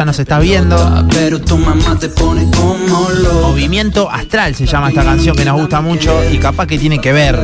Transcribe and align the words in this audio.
Ya 0.00 0.06
nos 0.06 0.18
estás 0.18 0.40
viendo. 0.40 1.06
Pero 1.12 1.38
tu 1.42 1.58
mamá 1.58 1.98
te 1.98 2.08
pone 2.08 2.50
como. 2.56 3.10
Movimiento 3.42 4.10
Astral 4.10 4.54
se 4.54 4.64
llama 4.64 4.88
esta 4.88 5.04
canción 5.04 5.36
que 5.36 5.44
nos 5.44 5.60
gusta 5.60 5.82
mucho 5.82 6.22
y 6.32 6.38
capaz 6.38 6.66
que 6.66 6.78
tiene 6.78 7.02
que 7.02 7.12
ver. 7.12 7.38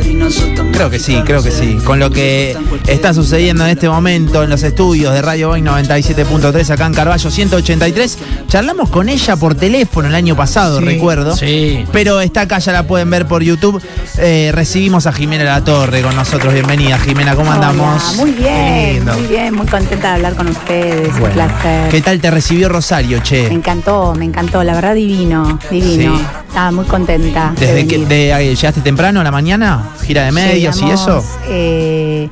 Creo 0.72 0.88
que 0.88 0.98
sí, 0.98 1.21
creo 1.27 1.42
que 1.42 1.50
sí. 1.50 1.77
Con 1.84 1.98
lo 1.98 2.11
que 2.11 2.56
está 2.87 3.12
sucediendo 3.12 3.64
en 3.64 3.72
este 3.72 3.90
momento 3.90 4.42
en 4.42 4.48
los 4.48 4.62
estudios 4.62 5.12
de 5.12 5.21
Radio 5.21 5.48
Boy 5.48 5.61
97.3 5.61 6.71
acá 6.71 6.87
en 6.87 6.95
Carballo 6.95 7.30
183. 7.30 8.19
Charlamos 8.48 8.88
con 8.88 9.11
ella 9.11 9.36
por 9.36 9.54
teléfono 9.54 10.09
el 10.09 10.14
año 10.14 10.34
pasado, 10.34 10.79
Sí. 10.79 10.84
recuerdo. 10.86 11.36
Sí. 11.36 11.84
Pero 11.93 12.23
está 12.23 12.43
acá, 12.43 12.59
ya 12.59 12.73
la 12.73 12.84
pueden 12.86 13.11
ver 13.11 13.27
por 13.27 13.43
YouTube. 13.43 13.82
Eh, 14.16 14.50
recibimos 14.54 15.07
a 15.07 15.12
Jimena 15.12 15.45
La 15.45 15.62
Torre 15.62 16.00
con 16.00 16.16
nosotros. 16.16 16.54
Bienvenida, 16.54 16.98
Jimena, 17.00 17.36
¿cómo 17.36 17.52
andamos? 17.52 18.02
Hola, 18.02 18.16
muy 18.16 18.30
bien, 18.30 19.04
muy 19.04 19.27
bien, 19.27 19.54
muy 19.54 19.66
contenta 19.66 20.09
de 20.09 20.14
hablar 20.14 20.34
con 20.36 20.48
ustedes, 20.48 21.12
un 21.20 21.30
placer. 21.32 21.91
¿Qué 21.91 22.00
tal 22.00 22.18
te 22.18 22.30
recibió 22.46 22.68
Rosario, 22.68 23.16
Me 23.18 23.22
che? 23.24 23.46
encantó, 23.48 24.14
me 24.16 24.24
encantó, 24.24 24.62
la 24.62 24.73
verdad 24.74 24.95
divino, 24.95 25.59
divino. 25.68 26.16
Sí. 26.16 26.24
Estaba 26.46 26.70
muy 26.70 26.84
contenta. 26.84 27.52
de 27.59 27.66
Desde 27.66 27.87
que 27.88 27.98
de- 28.06 28.30
eh, 28.30 28.54
llegaste 28.54 28.80
temprano 28.82 29.20
a 29.20 29.24
la 29.24 29.32
mañana, 29.32 29.82
gira 30.06 30.23
de 30.27 30.30
medios 30.30 30.80
y 30.80 30.88
eso. 30.90 31.24
eh, 31.48 32.28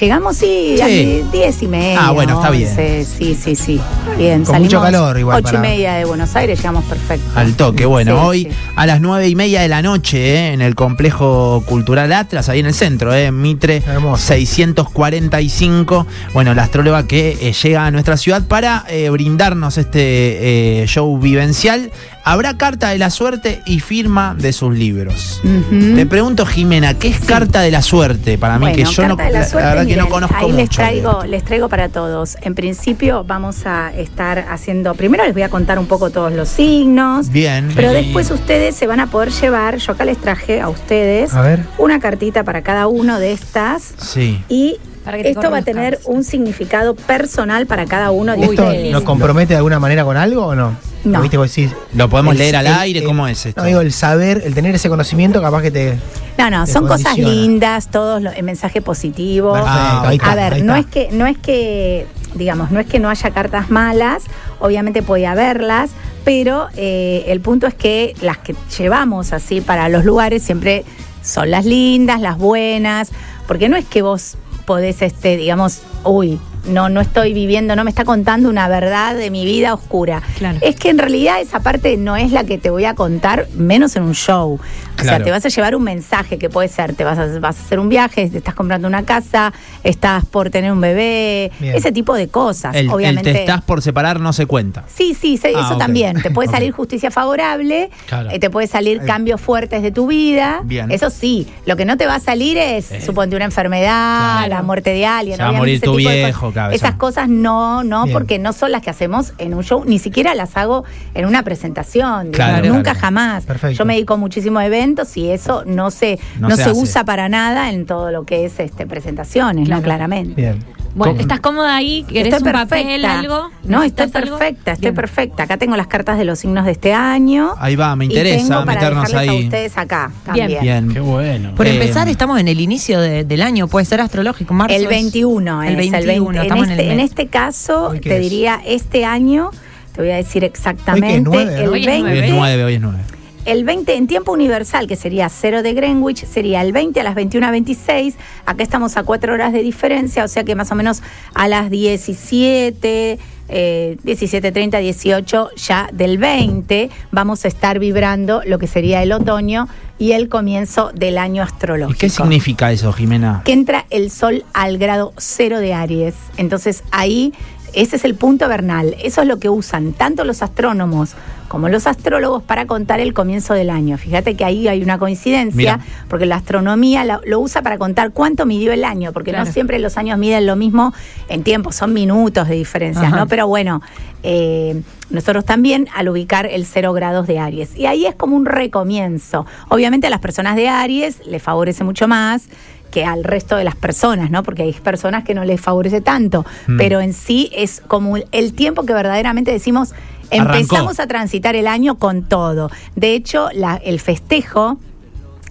llegamos, 0.00 0.36
sí, 0.36 0.74
Sí. 0.76 0.82
a 0.82 0.88
las 0.88 1.32
diez 1.32 1.62
y 1.62 1.68
media. 1.68 1.98
Ah, 2.06 2.10
bueno, 2.12 2.34
está 2.34 2.50
bien. 2.50 2.68
once, 2.68 3.04
Sí, 3.04 3.36
sí, 3.40 3.54
sí. 3.56 3.80
Bien, 4.18 4.44
Con 4.44 4.56
mucho 4.62 4.78
salimos 4.78 4.82
calor 4.84 5.18
igual 5.18 5.36
Ocho 5.38 5.44
para- 5.54 5.58
y 5.58 5.60
media 5.70 5.94
de 5.94 6.04
Buenos 6.04 6.34
Aires, 6.36 6.58
llegamos 6.58 6.84
perfecto. 6.84 7.26
Al 7.34 7.54
toque, 7.54 7.86
bueno, 7.86 8.12
Sí, 8.12 8.26
hoy 8.26 8.42
sí. 8.44 8.48
a 8.76 8.86
las 8.86 9.00
nueve 9.00 9.28
y 9.28 9.34
media 9.34 9.60
de 9.62 9.68
la 9.68 9.82
noche, 9.82 10.18
eh, 10.34 10.52
en 10.52 10.60
el 10.62 10.74
complejo 10.74 11.62
cultural 11.66 12.12
Atlas, 12.12 12.48
ahí 12.48 12.60
en 12.60 12.66
el 12.66 12.74
centro, 12.74 13.14
eh, 13.14 13.26
en 13.26 13.40
Mitre 13.40 13.82
Hermoso. 13.86 14.22
645. 14.26 16.06
Bueno, 16.32 16.54
la 16.54 16.64
astróloga 16.64 17.06
que 17.06 17.36
eh, 17.40 17.52
llega 17.52 17.86
a 17.86 17.90
nuestra 17.90 18.16
ciudad 18.16 18.46
para 18.46 18.84
eh, 18.88 19.10
brindarnos 19.10 19.78
este 19.78 20.82
eh, 20.82 20.86
show 20.86 21.18
vivencial. 21.18 21.90
Habrá 22.26 22.56
carta 22.56 22.88
de 22.88 22.96
la 22.96 23.10
suerte 23.10 23.60
y 23.66 23.80
firma 23.80 24.34
de 24.38 24.54
sus 24.54 24.74
libros. 24.74 25.42
Ujú. 25.44 25.94
Te 25.94 26.06
pregunto, 26.06 26.46
Jimena, 26.46 26.94
¿qué 26.94 27.08
es 27.08 27.20
carta 27.20 27.60
de 27.60 27.70
la 27.70 27.82
suerte? 27.82 28.38
Para 28.38 28.54
mí, 28.58 28.60
Bueno, 28.62 28.76
que 28.76 28.84
yo 28.84 29.06
no, 29.08 29.16
de 29.16 29.24
la 29.24 29.40
la, 29.40 29.44
suerte, 29.46 29.68
verdad 29.68 29.82
que 29.86 29.96
no 29.96 30.04
miren, 30.04 30.10
conozco 30.10 30.36
ahí 30.38 30.46
mucho. 30.46 30.56
les 30.56 30.70
traigo, 30.70 31.24
les 31.24 31.44
traigo 31.44 31.68
para 31.68 31.90
todos. 31.90 32.38
En 32.40 32.54
principio 32.54 33.24
vamos 33.24 33.66
a 33.66 33.92
estar 33.94 34.38
haciendo, 34.50 34.94
primero 34.94 35.22
les 35.24 35.34
voy 35.34 35.42
a 35.42 35.50
contar 35.50 35.78
un 35.78 35.84
poco 35.84 36.08
todos 36.08 36.32
los 36.32 36.48
signos, 36.48 37.28
Bien. 37.28 37.68
pero 37.76 37.90
Sí. 37.90 37.96
después 37.96 38.30
ustedes 38.30 38.74
se 38.74 38.86
van 38.86 39.00
a 39.00 39.08
poder 39.10 39.30
llevar, 39.30 39.76
yo 39.76 39.92
acá 39.92 40.06
les 40.06 40.16
traje 40.16 40.62
a 40.62 40.70
ustedes 40.70 41.34
A 41.34 41.42
ver. 41.42 41.60
una 41.76 42.00
cartita 42.00 42.42
para 42.42 42.62
cada 42.62 42.86
uno 42.86 43.18
de 43.18 43.32
estas 43.32 43.92
Sí. 43.98 44.42
y 44.48 44.78
Para 45.04 45.18
que 45.18 45.24
te 45.24 45.30
esto 45.32 45.50
va 45.50 45.58
a 45.58 45.62
tener 45.62 46.00
un 46.06 46.24
significado 46.24 46.94
personal 46.94 47.66
para 47.66 47.84
cada 47.84 48.10
uno 48.12 48.32
de 48.34 48.46
¿Esto 48.46 48.62
ustedes. 48.64 48.92
nos 48.92 49.02
compromete 49.02 49.52
de 49.52 49.58
alguna 49.58 49.78
manera 49.78 50.04
con 50.04 50.16
algo 50.16 50.46
o 50.46 50.54
no? 50.54 50.74
No. 51.04 51.20
¿Viste? 51.20 51.36
Vos 51.36 51.54
decís, 51.54 51.70
¿Lo 51.94 52.08
podemos 52.08 52.32
el- 52.32 52.38
leer 52.38 52.56
al 52.56 52.66
el- 52.66 52.72
aire? 52.74 52.98
el- 53.00 53.04
¿Cómo 53.04 53.26
es 53.28 53.44
esto? 53.46 53.60
No, 53.60 53.66
digo, 53.66 53.80
el 53.82 53.92
saber, 53.92 54.42
el 54.44 54.54
tener 54.54 54.74
ese 54.74 54.88
conocimiento, 54.88 55.40
capaz 55.42 55.62
que 55.62 55.70
te. 55.70 55.98
No, 56.38 56.50
no, 56.50 56.64
te 56.64 56.72
son 56.72 56.86
cosas 56.88 57.16
lindas, 57.18 57.88
todos 57.90 58.22
los, 58.22 58.34
el 58.34 58.42
mensaje 58.42 58.80
positivo. 58.80 59.52
Perfecto, 59.52 59.72
Ah, 59.78 60.02
ahí 60.08 60.16
está, 60.16 60.32
A 60.32 60.34
ver, 60.34 60.52
ahí 60.54 60.62
no 60.62 60.74
es 60.76 60.86
que, 60.86 61.08
no 61.12 61.26
es 61.26 61.36
que, 61.38 62.06
digamos, 62.34 62.70
no 62.70 62.80
es 62.80 62.86
que 62.86 62.98
no 62.98 63.08
haya 63.10 63.30
cartas 63.30 63.70
malas, 63.70 64.24
obviamente 64.60 65.02
puede 65.02 65.26
haberlas, 65.26 65.90
pero 66.24 66.68
eh, 66.76 67.24
el 67.28 67.40
punto 67.40 67.66
es 67.66 67.74
que 67.74 68.14
las 68.22 68.38
que 68.38 68.54
llevamos 68.78 69.32
así 69.32 69.60
para 69.60 69.88
los 69.90 70.04
lugares 70.04 70.42
siempre 70.42 70.84
son 71.22 71.50
las 71.50 71.64
lindas, 71.66 72.20
las 72.20 72.38
buenas, 72.38 73.10
porque 73.46 73.68
no 73.68 73.76
es 73.76 73.84
que 73.84 74.02
vos 74.02 74.36
podés, 74.66 75.02
este, 75.02 75.36
digamos, 75.36 75.82
uy, 76.02 76.40
no, 76.66 76.88
no 76.88 77.00
estoy 77.00 77.32
viviendo, 77.32 77.76
no 77.76 77.84
me 77.84 77.90
está 77.90 78.04
contando 78.04 78.48
una 78.48 78.68
verdad 78.68 79.14
de 79.14 79.30
mi 79.30 79.44
vida 79.44 79.74
oscura. 79.74 80.22
Claro. 80.38 80.58
Es 80.60 80.76
que 80.76 80.90
en 80.90 80.98
realidad 80.98 81.40
esa 81.40 81.60
parte 81.60 81.96
no 81.96 82.16
es 82.16 82.32
la 82.32 82.44
que 82.44 82.58
te 82.58 82.70
voy 82.70 82.84
a 82.84 82.94
contar, 82.94 83.46
menos 83.56 83.96
en 83.96 84.02
un 84.04 84.14
show. 84.14 84.58
O 85.00 85.02
sea, 85.02 85.22
te 85.22 85.30
vas 85.30 85.44
a 85.44 85.48
llevar 85.48 85.74
un 85.76 85.82
mensaje 85.82 86.38
que 86.38 86.48
puede 86.48 86.68
ser, 86.68 86.94
te 86.94 87.04
vas 87.04 87.18
a, 87.18 87.26
vas 87.40 87.58
a 87.58 87.62
hacer 87.62 87.78
un 87.78 87.88
viaje, 87.88 88.30
te 88.30 88.38
estás 88.38 88.54
comprando 88.54 88.86
una 88.88 89.04
casa, 89.04 89.52
estás 89.82 90.24
por 90.24 90.50
tener 90.50 90.72
un 90.72 90.80
bebé, 90.80 91.50
Bien. 91.58 91.74
ese 91.74 91.92
tipo 91.92 92.14
de 92.14 92.28
cosas. 92.28 92.74
El, 92.74 92.86
el 92.86 92.90
obviamente. 92.92 93.32
te 93.32 93.40
estás 93.40 93.62
por 93.62 93.82
separar 93.82 94.20
no 94.20 94.32
se 94.32 94.46
cuenta. 94.46 94.84
Sí, 94.86 95.14
sí, 95.20 95.36
se- 95.36 95.52
Ah, 95.54 95.66
eso 95.66 95.76
también. 95.78 96.22
Te 96.22 96.30
puede 96.30 96.48
salir 96.50 96.72
justicia 96.72 97.10
favorable, 97.10 97.90
Claro. 98.06 98.30
eh, 98.30 98.38
te 98.38 98.50
puede 98.50 98.66
salir 98.66 99.00
Ahí. 99.00 99.06
cambios 99.06 99.40
fuertes 99.40 99.82
de 99.82 99.90
tu 99.90 100.06
vida. 100.06 100.60
Bien. 100.64 100.90
Eso 100.90 101.10
sí. 101.10 101.48
Lo 101.66 101.76
que 101.76 101.84
no 101.84 101.96
te 101.96 102.06
va 102.06 102.14
a 102.16 102.20
salir 102.20 102.56
es, 102.56 102.90
Eh. 102.92 103.00
suponte, 103.00 103.36
una 103.36 103.44
enfermedad, 103.46 104.38
Claro. 104.38 104.48
la 104.48 104.62
muerte 104.62 104.90
de 104.90 105.04
alguien. 105.06 105.36
Se 105.36 105.42
va 105.42 105.48
a 105.50 105.52
morir 105.52 105.80
tu 105.80 105.96
viejo, 105.96 106.52
Esas 106.72 106.94
cosas 106.94 107.28
no, 107.28 107.82
no, 107.84 108.04
Bien. 108.04 108.12
porque 108.12 108.38
no 108.38 108.52
son 108.52 108.72
las 108.72 108.82
que 108.82 108.90
hacemos 108.90 109.32
en 109.38 109.54
un 109.54 109.62
show, 109.62 109.84
ni 109.86 109.98
siquiera 109.98 110.34
las 110.34 110.56
hago 110.56 110.84
en 111.14 111.26
una 111.26 111.42
presentación. 111.42 112.30
Claro, 112.30 112.62
digamos, 112.62 112.76
nunca 112.78 112.94
jamás. 112.94 113.44
Perfecto. 113.44 113.76
Yo 113.78 113.84
me 113.84 113.94
dedico 113.94 114.16
muchísimo 114.16 114.58
a 114.58 114.66
eventos 114.66 115.16
y 115.16 115.30
eso 115.30 115.64
no 115.66 115.90
se, 115.90 116.18
No 116.38 116.48
no, 116.48 116.56
se 116.56 116.70
usa 116.72 117.04
para 117.04 117.28
nada 117.28 117.70
en 117.70 117.86
todo 117.86 118.10
lo 118.10 118.24
que 118.24 118.44
es 118.44 118.58
este 118.60 118.86
presentaciones, 118.86 119.66
Claro. 119.66 119.80
¿no? 119.80 119.84
Claramente. 119.84 120.34
Bien. 120.40 120.58
Bueno. 120.94 121.18
¿estás 121.20 121.40
cómoda 121.40 121.74
ahí? 121.74 122.04
¿Querés 122.04 122.32
Estoy 122.34 122.46
un 122.48 122.52
papel, 122.52 122.68
perfecta. 123.02 123.18
algo? 123.18 123.50
No, 123.64 123.82
estoy 123.82 124.06
¿Necesitas 124.06 124.14
algo? 124.22 124.38
perfecta, 124.38 124.72
estoy 124.72 124.82
Bien. 124.82 124.94
perfecta. 124.94 125.42
Acá 125.42 125.56
tengo 125.56 125.76
las 125.76 125.86
cartas 125.88 126.18
de 126.18 126.24
los 126.24 126.38
signos 126.38 126.64
de 126.66 126.70
este 126.72 126.92
año. 126.94 127.54
Ahí 127.58 127.74
va, 127.74 127.96
me 127.96 128.04
y 128.04 128.08
interesa 128.08 128.36
tengo 128.48 128.64
para 128.64 128.80
meternos 128.80 129.14
ahí. 129.14 129.28
a 129.28 129.32
ustedes 129.34 129.76
acá 129.76 130.12
Bien. 130.32 130.46
también. 130.46 130.60
Bien. 130.62 130.92
Qué 130.94 131.00
bueno. 131.00 131.54
Por 131.56 131.66
Eh, 131.66 131.74
empezar, 131.74 132.08
estamos 132.08 132.38
en 132.38 132.46
el 132.48 132.60
inicio 132.60 133.00
de- 133.00 133.24
del 133.24 133.42
año, 133.42 133.66
puede 133.66 133.86
ser 133.86 134.00
astrológico, 134.00 134.54
marzo. 134.54 134.76
El 134.76 134.82
es- 134.84 134.88
21 134.88 135.62
El 135.64 135.70
es, 135.70 135.90
21, 135.90 136.36
en, 136.38 136.42
estamos 136.42 136.64
en, 136.66 136.70
este, 136.72 136.84
el 136.86 136.90
en 136.92 137.00
este 137.00 137.26
caso, 137.26 137.88
¿Hoy 137.88 138.00
te 138.00 138.14
es? 138.16 138.22
diría, 138.22 138.60
este 138.64 139.04
año, 139.04 139.50
te 139.94 140.00
voy 140.02 140.10
a 140.12 140.16
decir 140.16 140.44
exactamente, 140.44 141.20
nueve, 141.22 141.54
el 141.58 141.64
¿no? 141.66 141.72
Hoy 141.72 141.80
es 141.80 141.86
20, 141.86 142.10
Hoy 142.12 142.18
es 142.18 142.30
9, 142.30 142.64
hoy 142.64 142.74
es 142.74 142.80
9. 142.80 142.98
El 143.44 143.64
20 143.64 143.94
en 143.94 144.06
tiempo 144.06 144.32
universal, 144.32 144.86
que 144.86 144.96
sería 144.96 145.28
0 145.28 145.62
de 145.62 145.74
Greenwich, 145.74 146.24
sería 146.24 146.62
el 146.62 146.72
20 146.72 146.98
a 147.00 147.04
las 147.04 147.14
21.26. 147.14 148.14
Acá 148.46 148.62
estamos 148.62 148.96
a 148.96 149.02
4 149.02 149.34
horas 149.34 149.52
de 149.52 149.62
diferencia, 149.62 150.24
o 150.24 150.28
sea 150.28 150.44
que 150.44 150.54
más 150.54 150.72
o 150.72 150.74
menos 150.74 151.02
a 151.34 151.46
las 151.46 151.68
17, 151.68 153.18
eh, 153.50 153.96
17.30, 154.02 154.80
18 154.80 155.50
ya 155.56 155.90
del 155.92 156.16
20 156.16 156.88
vamos 157.10 157.44
a 157.44 157.48
estar 157.48 157.78
vibrando 157.78 158.40
lo 158.46 158.58
que 158.58 158.66
sería 158.66 159.02
el 159.02 159.12
otoño 159.12 159.68
y 159.98 160.12
el 160.12 160.30
comienzo 160.30 160.90
del 160.94 161.18
año 161.18 161.42
¿Y 161.42 161.46
astrológico. 161.46 162.00
qué 162.00 162.08
significa 162.08 162.72
eso, 162.72 162.92
Jimena? 162.94 163.42
Que 163.44 163.52
entra 163.52 163.84
el 163.90 164.10
sol 164.10 164.44
al 164.54 164.78
grado 164.78 165.12
0 165.18 165.58
de 165.60 165.74
Aries. 165.74 166.14
Entonces 166.38 166.82
ahí 166.90 167.34
ese 167.74 167.96
es 167.96 168.04
el 168.04 168.14
punto 168.14 168.48
vernal. 168.48 168.96
Eso 169.02 169.22
es 169.22 169.28
lo 169.28 169.38
que 169.38 169.48
usan 169.48 169.92
tanto 169.92 170.24
los 170.24 170.42
astrónomos 170.42 171.14
como 171.48 171.68
los 171.68 171.86
astrólogos 171.86 172.42
para 172.42 172.66
contar 172.66 173.00
el 173.00 173.12
comienzo 173.14 173.54
del 173.54 173.70
año. 173.70 173.96
Fíjate 173.98 174.34
que 174.34 174.44
ahí 174.44 174.66
hay 174.66 174.82
una 174.82 174.98
coincidencia, 174.98 175.78
porque 176.08 176.26
la 176.26 176.36
astronomía 176.36 177.04
lo, 177.04 177.20
lo 177.26 177.38
usa 177.38 177.62
para 177.62 177.78
contar 177.78 178.10
cuánto 178.12 178.44
midió 178.46 178.72
el 178.72 178.84
año, 178.84 179.12
porque 179.12 179.30
Claro. 179.30 179.44
no 179.46 179.52
siempre 179.52 179.78
los 179.78 179.96
años 179.96 180.18
miden 180.18 180.46
lo 180.46 180.56
mismo 180.56 180.92
en 181.28 181.42
tiempo, 181.44 181.70
son 181.70 181.92
minutos 181.92 182.48
de 182.48 182.54
diferencia, 182.56 183.06
Ajá. 183.08 183.16
¿no? 183.16 183.28
Pero 183.28 183.46
bueno, 183.46 183.82
eh, 184.22 184.80
nosotros 185.10 185.44
también 185.44 185.86
al 185.94 186.08
ubicar 186.08 186.46
el 186.46 186.66
0 186.66 186.92
grados 186.92 187.26
de 187.26 187.38
Aries. 187.38 187.76
Y 187.76 187.86
ahí 187.86 188.06
es 188.06 188.14
como 188.16 188.34
un 188.36 188.46
recomienzo. 188.46 189.46
Obviamente 189.68 190.06
a 190.06 190.10
las 190.10 190.20
personas 190.20 190.56
de 190.56 190.68
Aries 190.68 191.24
les 191.26 191.42
favorece 191.42 191.84
mucho 191.84 192.08
más 192.08 192.48
que 192.94 193.04
al 193.04 193.24
resto 193.24 193.56
de 193.56 193.64
las 193.64 193.74
personas, 193.74 194.30
¿no? 194.30 194.44
Porque 194.44 194.62
hay 194.62 194.72
personas 194.72 195.24
que 195.24 195.34
no 195.34 195.44
les 195.44 195.60
favorece 195.60 196.00
tanto, 196.00 196.46
Mm. 196.68 196.76
pero 196.78 197.00
en 197.00 197.12
sí 197.12 197.50
es 197.52 197.82
como 197.88 198.16
el 198.30 198.52
tiempo 198.54 198.84
que 198.86 198.92
verdaderamente 198.94 199.50
decimos, 199.50 199.92
Arrancó. 200.30 200.54
empezamos 200.54 201.00
a 201.00 201.08
transitar 201.08 201.56
el 201.56 201.66
año 201.66 201.96
con 201.98 202.22
todo. 202.22 202.70
De 202.94 203.14
hecho, 203.14 203.48
la- 203.52 203.80
el 203.84 203.98
festejo 203.98 204.78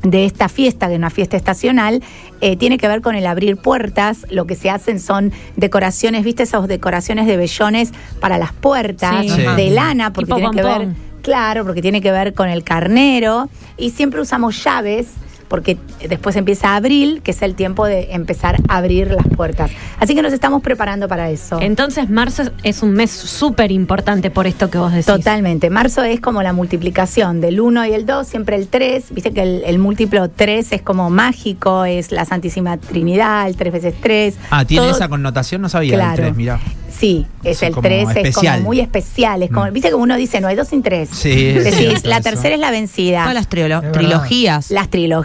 de 0.03 0.25
esta 0.25 0.47
fiesta, 0.47 0.87
que 0.87 0.93
es 0.93 0.97
una 0.99 1.09
fiesta 1.09 1.35
estacional, 1.35 2.01
eh, 2.41 2.55
tiene 2.55 2.77
que 2.77 2.87
ver 2.87 3.01
con 3.01 3.15
el 3.15 3.25
abrir 3.25 3.57
puertas. 3.57 4.25
Lo 4.29 4.45
que 4.47 4.55
se 4.55 4.69
hacen 4.69 4.99
son 5.01 5.31
decoraciones, 5.57 6.23
¿viste? 6.23 6.43
Esas 6.43 6.67
decoraciones 6.67 7.27
de 7.27 7.35
vellones 7.37 7.91
para 8.21 8.37
las 8.37 8.53
puertas, 8.53 9.21
Sí. 9.25 9.29
Sí. 9.31 9.41
de 9.57 9.69
lana, 9.69 10.13
porque 10.13 10.33
tiene 10.33 10.51
que 10.51 10.63
ver, 10.63 10.87
claro, 11.21 11.65
porque 11.65 11.81
tiene 11.81 11.99
que 12.01 12.11
ver 12.11 12.33
con 12.33 12.47
el 12.49 12.63
carnero. 12.63 13.49
Y 13.77 13.89
siempre 13.91 14.21
usamos 14.21 14.63
llaves. 14.63 15.07
Porque 15.47 15.77
después 16.07 16.35
empieza 16.35 16.75
abril, 16.75 17.21
que 17.23 17.31
es 17.31 17.41
el 17.41 17.55
tiempo 17.55 17.85
de 17.85 18.13
empezar 18.13 18.57
a 18.67 18.77
abrir 18.77 19.11
las 19.11 19.27
puertas. 19.27 19.71
Así 19.99 20.15
que 20.15 20.21
nos 20.21 20.33
estamos 20.33 20.61
preparando 20.61 21.07
para 21.07 21.29
eso. 21.29 21.59
Entonces, 21.61 22.09
marzo 22.09 22.43
es 22.63 22.81
un 22.83 22.91
mes 22.93 23.11
súper 23.11 23.71
importante 23.71 24.29
por 24.31 24.47
esto 24.47 24.69
que 24.69 24.77
vos 24.77 24.91
decís. 24.91 25.05
Totalmente. 25.05 25.69
Marzo 25.69 26.03
es 26.03 26.19
como 26.19 26.41
la 26.43 26.53
multiplicación 26.53 27.41
del 27.41 27.59
1 27.61 27.85
y 27.87 27.93
el 27.93 28.05
2, 28.05 28.27
siempre 28.27 28.55
el 28.55 28.67
3. 28.67 29.05
Viste 29.11 29.31
que 29.31 29.41
el, 29.43 29.63
el 29.65 29.79
múltiplo 29.79 30.29
3 30.29 30.71
es 30.71 30.81
como 30.81 31.09
mágico, 31.09 31.85
es 31.85 32.11
la 32.11 32.25
Santísima 32.25 32.77
Trinidad, 32.77 33.47
el 33.47 33.55
3 33.55 33.73
veces 33.73 33.93
3. 34.01 34.35
Ah, 34.49 34.65
tiene 34.65 34.85
Todo- 34.87 34.95
esa 34.95 35.07
connotación, 35.09 35.61
no 35.61 35.69
sabía 35.69 35.93
Claro. 35.95 36.11
el 36.11 36.17
3, 36.17 36.35
mira. 36.35 36.59
Sí, 36.89 37.25
es 37.43 37.57
Sí, 37.57 37.65
el 37.65 37.71
como 37.73 37.81
3, 37.87 38.03
es 38.09 38.15
especial. 38.17 38.55
como 38.57 38.65
muy 38.69 38.79
especial. 38.79 39.41
Es 39.41 39.49
como, 39.49 39.65
Mm. 39.65 39.73
Viste 39.73 39.89
que 39.89 39.95
uno 39.95 40.15
dice, 40.15 40.39
no 40.41 40.47
hay 40.47 40.55
dos 40.55 40.67
sin 40.67 40.83
tres. 40.83 41.09
Sí, 41.11 41.47
es 41.49 41.63
Decís, 41.63 42.05
la 42.05 42.21
tercera 42.21 42.53
es 42.53 42.61
la 42.61 42.69
vencida. 42.69 43.21
Todas 43.21 43.33
las 43.33 43.49
trilo- 43.49 43.65
Es 43.77 43.81
verdad. 43.81 43.91
trilogías. 43.91 44.69
Las 44.69 44.89
trilogías, 44.89 45.23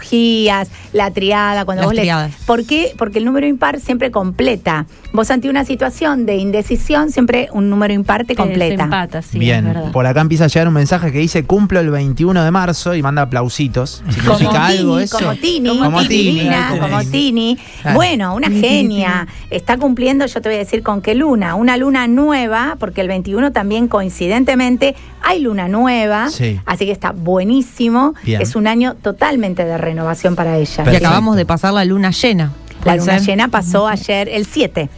la 0.93 1.11
triada, 1.11 1.65
cuando 1.65 1.81
Las 1.81 1.87
vos 1.87 1.95
le- 1.95 2.01
triadas. 2.01 2.31
¿Por 2.45 2.65
qué? 2.65 2.93
Porque 2.97 3.19
el 3.19 3.25
número 3.25 3.47
impar 3.47 3.79
siempre 3.79 4.11
completa. 4.11 4.85
Vos 5.11 5.31
ante 5.31 5.49
una 5.49 5.65
situación 5.65 6.25
de 6.25 6.35
indecisión, 6.37 7.11
siempre 7.11 7.49
un 7.51 7.69
número 7.69 7.93
impar 7.93 8.25
te 8.25 8.35
completa. 8.35 8.75
desempata, 8.75 9.21
sí, 9.21 9.29
es 9.33 9.39
Bien, 9.39 9.65
verdad. 9.65 9.91
por 9.91 10.05
acá 10.05 10.21
empieza 10.21 10.45
a 10.45 10.47
llegar 10.47 10.67
un 10.67 10.73
mensaje 10.75 11.11
que 11.11 11.17
dice 11.19 11.43
cumplo 11.43 11.79
el 11.79 11.89
21 11.89 12.43
de 12.43 12.51
marzo 12.51 12.93
y 12.95 13.01
manda 13.01 13.23
aplausitos. 13.23 14.03
Como 14.25 14.37
¿Significa 14.37 14.67
algo 14.67 14.93
Tini, 14.95 15.03
eso? 15.03 15.17
como 15.19 15.35
Tini, 15.35 15.79
Como 15.79 15.99
Tini, 16.03 16.07
Divina, 16.23 16.69
ahí 16.69 16.79
como 16.79 16.97
tenés. 16.97 17.11
Tini. 17.11 17.57
Claro. 17.81 17.95
Bueno, 17.95 18.35
una 18.35 18.49
genia. 18.49 19.27
Está 19.49 19.77
cumpliendo, 19.77 20.25
yo 20.25 20.41
te 20.41 20.49
voy 20.49 20.55
a 20.57 20.59
decir 20.59 20.83
con 20.83 21.01
qué 21.01 21.15
luna. 21.15 21.55
Una 21.55 21.75
luna 21.77 22.07
nueva, 22.07 22.75
porque 22.79 23.01
el 23.01 23.07
21 23.07 23.51
también 23.51 23.87
coincidentemente 23.87 24.95
hay 25.21 25.39
luna 25.39 25.67
nueva. 25.67 26.29
Sí. 26.29 26.59
Así 26.65 26.85
que 26.85 26.91
está 26.91 27.11
buenísimo. 27.11 28.13
Bien. 28.23 28.41
Es 28.41 28.55
un 28.55 28.67
año 28.67 28.95
totalmente 28.95 29.65
de 29.65 29.77
renovación 29.77 30.35
para 30.35 30.57
ella. 30.57 30.83
Y 30.91 30.95
acabamos 30.95 31.35
de 31.35 31.45
pasar 31.45 31.73
la 31.73 31.83
luna 31.85 32.11
llena. 32.11 32.51
La 32.79 32.83
¿Puede 32.93 32.97
luna 32.99 33.19
ser? 33.19 33.27
llena 33.27 33.47
pasó 33.49 33.87
ayer, 33.87 34.29
el 34.29 34.45
7. 34.45 34.89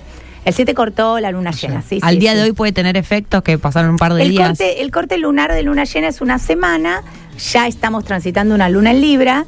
El 0.43 0.53
7 0.53 0.73
cortó 0.73 1.19
la 1.19 1.31
luna 1.31 1.51
llena, 1.51 1.81
sí. 1.81 1.99
Al 2.01 2.15
sí, 2.15 2.19
día 2.19 2.31
sí. 2.31 2.37
de 2.37 2.43
hoy 2.43 2.51
puede 2.53 2.71
tener 2.71 2.97
efectos 2.97 3.43
que 3.43 3.57
pasaron 3.59 3.91
un 3.91 3.97
par 3.97 4.13
de 4.13 4.23
El 4.23 4.29
días. 4.29 4.49
corte, 4.49 4.81
el 4.81 4.91
corte 4.91 5.17
lunar 5.17 5.53
de 5.53 5.61
luna 5.63 5.83
llena 5.83 6.07
es 6.07 6.19
una 6.21 6.39
semana, 6.39 7.03
ya 7.51 7.67
estamos 7.67 8.05
transitando 8.05 8.55
una 8.55 8.67
luna 8.69 8.91
en 8.91 9.01
Libra, 9.01 9.45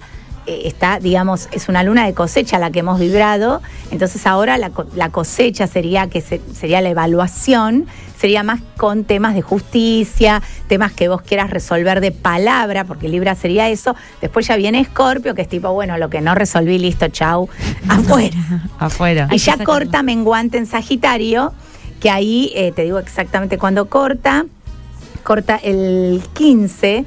está, 0.48 1.00
digamos, 1.00 1.48
es 1.52 1.70
una 1.70 1.84
luna 1.84 2.06
de 2.06 2.14
cosecha 2.14 2.60
la 2.60 2.72
que 2.72 2.80
hemos 2.80 3.00
vibrado, 3.00 3.62
entonces 3.92 4.26
ahora 4.28 4.58
la, 4.58 4.72
la 4.96 5.10
cosecha 5.10 5.68
sería 5.68 6.08
que 6.08 6.22
se- 6.22 6.42
sería 6.54 6.82
la 6.82 6.90
evaluación, 6.90 7.86
sería 8.18 8.44
más 8.44 8.62
con 8.78 9.04
temas 9.04 9.36
de 9.36 9.42
justicia, 9.42 10.42
temas 10.68 10.92
que 10.94 11.08
vos 11.10 11.22
quieras 11.22 11.50
resolver 11.50 12.00
de 12.02 12.12
palabra, 12.12 12.84
porque 12.86 13.10
Libra 13.10 13.36
sería 13.36 13.70
eso, 13.70 13.96
después 14.22 14.48
ya 14.48 14.56
viene 14.56 14.80
Escorpio, 14.80 15.36
que 15.36 15.42
es 15.44 15.50
tipo, 15.50 15.72
bueno, 15.74 15.98
lo 15.98 16.10
que 16.10 16.22
no 16.22 16.34
resolví, 16.36 16.78
listo, 16.78 17.08
chau, 17.10 17.50
afuera. 17.90 18.38
Afuera. 18.80 19.28
Y 19.32 19.38
ya 19.38 19.58
corta 19.64 20.04
menguante 20.04 20.58
en 20.58 20.66
Sagitario, 20.66 21.54
que 22.00 22.10
ahí 22.10 22.52
eh, 22.56 22.72
te 22.74 22.84
digo 22.84 23.00
exactamente 23.00 23.58
cuándo 23.58 23.86
corta. 23.90 24.46
Corta 25.24 25.56
el 25.56 26.22
15, 26.34 27.06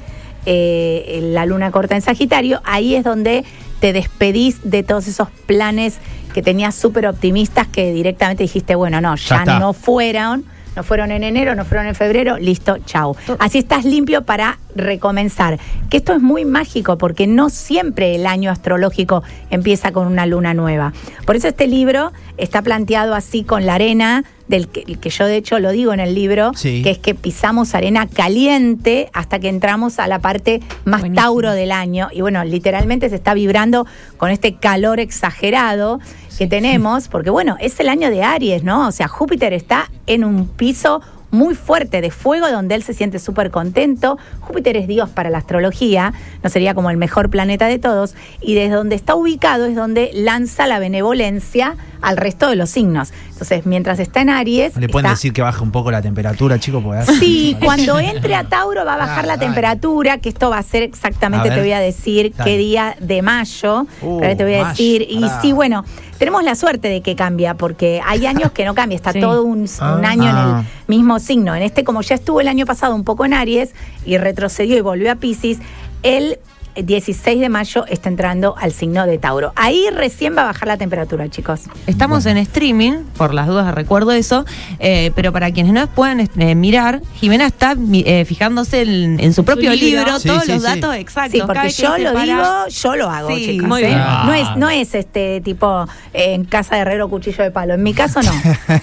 eh, 0.49 1.19
la 1.21 1.45
luna 1.45 1.71
corta 1.71 1.95
en 1.95 2.01
Sagitario. 2.01 2.61
Ahí 2.63 2.95
es 2.95 3.03
donde 3.03 3.43
te 3.81 3.91
despedís 3.91 4.61
de 4.63 4.81
todos 4.81 5.07
esos 5.07 5.29
planes 5.45 5.97
que 6.33 6.41
tenías 6.41 6.73
súper 6.73 7.05
optimistas 7.05 7.67
que 7.67 7.91
directamente 7.91 8.43
dijiste, 8.43 8.75
bueno, 8.75 9.01
no, 9.01 9.15
Ya 9.17 9.43
ya, 9.43 9.59
no 9.59 9.73
fueron. 9.73 10.45
No 10.77 10.83
fueron 10.83 11.09
en 11.09 11.23
enero, 11.23 11.55
no 11.55 11.65
fueron 11.65 11.87
en 11.87 11.95
febrero, 11.95 12.37
listo, 12.37 12.77
chau. 12.85 13.15
Así 13.39 13.57
estás 13.57 13.83
limpio 13.83 14.21
para 14.21 14.59
recomenzar. 14.75 15.59
Que 15.89 15.97
esto 15.97 16.13
es 16.13 16.21
muy 16.21 16.45
mágico 16.45 16.99
porque 16.99 17.25
no 17.25 17.49
siempre 17.49 18.13
el 18.13 18.27
año 18.27 18.51
astrológico 18.51 19.23
empieza 19.49 19.91
con 19.91 20.05
una 20.05 20.27
luna 20.27 20.53
nueva. 20.53 20.93
Por 21.25 21.35
eso 21.35 21.47
este 21.47 21.65
libro 21.65 22.13
está 22.37 22.61
planteado 22.61 23.15
así 23.15 23.43
con 23.43 23.65
la 23.65 23.73
arena, 23.73 24.23
del 24.47 24.67
que, 24.69 24.83
que 24.83 25.09
yo 25.09 25.25
de 25.25 25.35
hecho 25.37 25.59
lo 25.59 25.71
digo 25.71 25.93
en 25.93 25.99
el 25.99 26.15
libro, 26.15 26.51
Sí. 26.55 26.81
que 26.83 26.91
es 26.91 26.97
que 26.97 27.13
pisamos 27.15 27.75
arena 27.75 28.07
caliente 28.07 29.09
hasta 29.13 29.39
que 29.39 29.49
entramos 29.49 29.99
a 29.99 30.07
la 30.07 30.19
parte 30.19 30.61
más 30.85 31.01
Buenísimo. 31.01 31.21
tauro 31.25 31.51
del 31.51 31.71
año. 31.71 32.07
Y 32.13 32.21
bueno, 32.21 32.43
literalmente 32.43 33.09
se 33.09 33.15
está 33.15 33.33
vibrando 33.33 33.85
con 34.17 34.31
este 34.31 34.55
calor 34.55 34.99
exagerado 34.99 35.99
que 36.37 36.47
tenemos, 36.47 37.07
porque 37.07 37.29
bueno, 37.31 37.57
es 37.59 37.79
el 37.79 37.89
año 37.89 38.09
de 38.09 38.23
Aries, 38.23 38.63
¿no? 38.63 38.87
O 38.87 38.91
sea, 38.91 39.07
Júpiter 39.07 39.53
está 39.53 39.89
en 40.05 40.23
un 40.23 40.47
piso 40.47 41.01
muy 41.31 41.55
fuerte 41.55 42.01
de 42.01 42.09
fuego 42.11 42.49
donde 42.49 42.75
él 42.75 42.83
se 42.83 42.93
siente 42.93 43.19
súper 43.19 43.51
contento. 43.51 44.17
Júpiter 44.41 44.77
es 44.77 44.87
Dios 44.87 45.09
para 45.09 45.29
la 45.29 45.39
astrología, 45.39 46.13
no 46.43 46.49
sería 46.49 46.73
como 46.73 46.89
el 46.89 46.97
mejor 46.97 47.29
planeta 47.29 47.67
de 47.67 47.79
todos, 47.79 48.15
y 48.41 48.55
desde 48.55 48.75
donde 48.75 48.95
está 48.95 49.15
ubicado 49.15 49.65
es 49.65 49.75
donde 49.75 50.11
lanza 50.13 50.67
la 50.67 50.79
benevolencia 50.79 51.75
al 52.01 52.15
resto 52.17 52.47
de 52.49 52.55
los 52.55 52.69
signos. 52.69 53.11
Entonces, 53.31 53.65
mientras 53.65 53.99
está 53.99 54.21
en 54.21 54.29
Aries... 54.29 54.75
¿Le 54.77 54.87
pueden 54.87 55.07
está- 55.07 55.15
decir 55.15 55.33
que 55.33 55.41
baje 55.41 55.61
un 55.63 55.71
poco 55.71 55.91
la 55.91 56.01
temperatura, 56.01 56.55
hace- 56.55 57.13
Sí, 57.19 57.57
cuando 57.63 57.99
entre 57.99 58.35
a 58.35 58.43
Tauro 58.45 58.85
va 58.85 58.93
a 58.93 58.97
bajar 58.97 59.25
Ah, 59.25 59.27
la 59.27 59.37
temperatura, 59.37 60.19
que 60.19 60.29
esto 60.29 60.49
va 60.49 60.59
a 60.59 60.63
ser 60.63 60.83
exactamente, 60.83 61.47
A 61.47 61.51
ver. 61.51 61.59
te 61.59 61.61
voy 61.61 61.71
a 61.73 61.79
decir 61.79 62.33
Dale. 62.35 62.51
qué 62.51 62.57
día 62.57 62.95
de 62.99 63.21
mayo, 63.21 63.85
Uh, 64.01 64.19
pero 64.19 64.37
te 64.37 64.43
voy 64.43 64.53
a 64.55 64.57
mayo, 64.63 64.69
decir, 64.69 65.01
y 65.09 65.25
sí, 65.41 65.51
bueno, 65.53 65.83
tenemos 66.17 66.43
la 66.43 66.55
suerte 66.55 66.87
de 66.89 67.01
que 67.01 67.15
cambia, 67.15 67.53
porque 67.55 68.01
hay 68.05 68.25
años 68.25 68.51
que 68.51 68.65
no 68.65 68.75
cambia, 68.75 68.95
está 68.95 69.11
Sí. 69.13 69.19
todo 69.21 69.43
un, 69.43 69.59
un 69.61 69.67
Ah. 69.79 70.01
año 70.09 70.23
en 70.29 70.35
Ah. 70.35 70.63
el 70.87 70.95
mismo 70.95 71.19
signo. 71.19 71.55
En 71.55 71.63
este, 71.63 71.83
como 71.83 72.01
ya 72.01 72.15
estuvo 72.15 72.41
el 72.41 72.47
año 72.47 72.65
pasado 72.65 72.95
un 72.95 73.03
poco 73.03 73.25
en 73.25 73.33
Aries 73.33 73.73
y 74.05 74.17
retrocedió 74.17 74.77
y 74.77 74.81
volvió 74.81 75.11
a 75.11 75.15
Pisces, 75.15 75.59
el 76.03 76.39
16 76.83 77.39
de 77.39 77.49
mayo 77.49 77.85
está 77.87 78.09
entrando 78.09 78.55
al 78.57 78.71
signo 78.71 79.05
de 79.05 79.17
Tauro. 79.17 79.51
Ahí 79.55 79.85
recién 79.93 80.35
va 80.35 80.43
a 80.43 80.45
bajar 80.45 80.67
la 80.67 80.77
temperatura, 80.77 81.27
chicos. 81.29 81.61
Estamos 81.87 82.25
en 82.25 82.37
streaming, 82.37 83.03
por 83.17 83.33
las 83.33 83.47
dudas 83.47 83.73
recuerdo 83.73 84.11
eso, 84.11 84.45
eh, 84.79 85.11
pero 85.15 85.31
para 85.33 85.51
quienes 85.51 85.73
no 85.73 85.87
puedan 85.87 86.19
eh, 86.37 86.55
mirar, 86.55 87.01
Jimena 87.15 87.45
está 87.47 87.75
eh, 87.93 88.25
fijándose 88.25 88.81
en, 88.83 89.19
en 89.19 89.33
su 89.33 89.43
propio 89.45 89.71
libro. 89.73 90.01
libro, 90.03 90.19
Sí, 90.19 90.27
todos 90.27 90.43
sí, 90.43 90.51
los 90.53 90.63
sí. 90.63 90.67
datos 90.67 90.95
exactos. 90.95 91.31
Sí, 91.33 91.41
porque 91.45 91.69
yo 91.69 91.97
lo 91.97 92.13
para- 92.13 92.23
digo, 92.25 92.67
yo 92.69 92.95
lo 92.95 93.09
hago, 93.09 93.29
Sí, 93.29 93.45
chicos. 93.45 93.67
muy 93.67 93.81
¿eh? 93.83 93.87
bien. 93.87 93.97
No 94.25 94.33
es, 94.33 94.57
no 94.57 94.69
es 94.69 94.95
este 94.95 95.41
tipo 95.41 95.85
eh, 96.13 96.33
en 96.33 96.45
casa 96.45 96.75
de 96.75 96.81
herrero 96.81 97.09
cuchillo 97.09 97.43
de 97.43 97.51
palo. 97.51 97.73
En 97.75 97.83
mi 97.83 97.93
caso 97.93 98.21
no. 98.21 98.31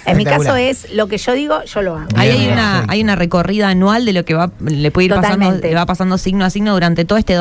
En 0.06 0.16
mi 0.16 0.24
caso 0.24 0.56
es 0.56 0.92
lo 0.92 1.08
que 1.08 1.18
yo 1.18 1.32
digo, 1.32 1.62
yo 1.64 1.82
lo 1.82 1.96
hago. 1.96 2.08
Ahí 2.16 2.30
hay 2.30 2.46
una, 2.48 2.70
perfecto. 2.72 2.92
hay 2.92 3.02
una 3.02 3.16
recorrida 3.16 3.68
anual 3.68 4.04
de 4.04 4.12
lo 4.12 4.24
que 4.24 4.34
va, 4.34 4.50
le 4.60 4.90
puede 4.90 5.06
ir 5.06 5.10
pasando, 5.14 5.36
Totalmente. 5.38 5.68
le 5.68 5.74
va 5.74 5.86
pasando 5.86 6.18
signo 6.18 6.44
a 6.44 6.50
signo 6.50 6.72
durante 6.74 7.04
todo 7.04 7.18
este 7.18 7.34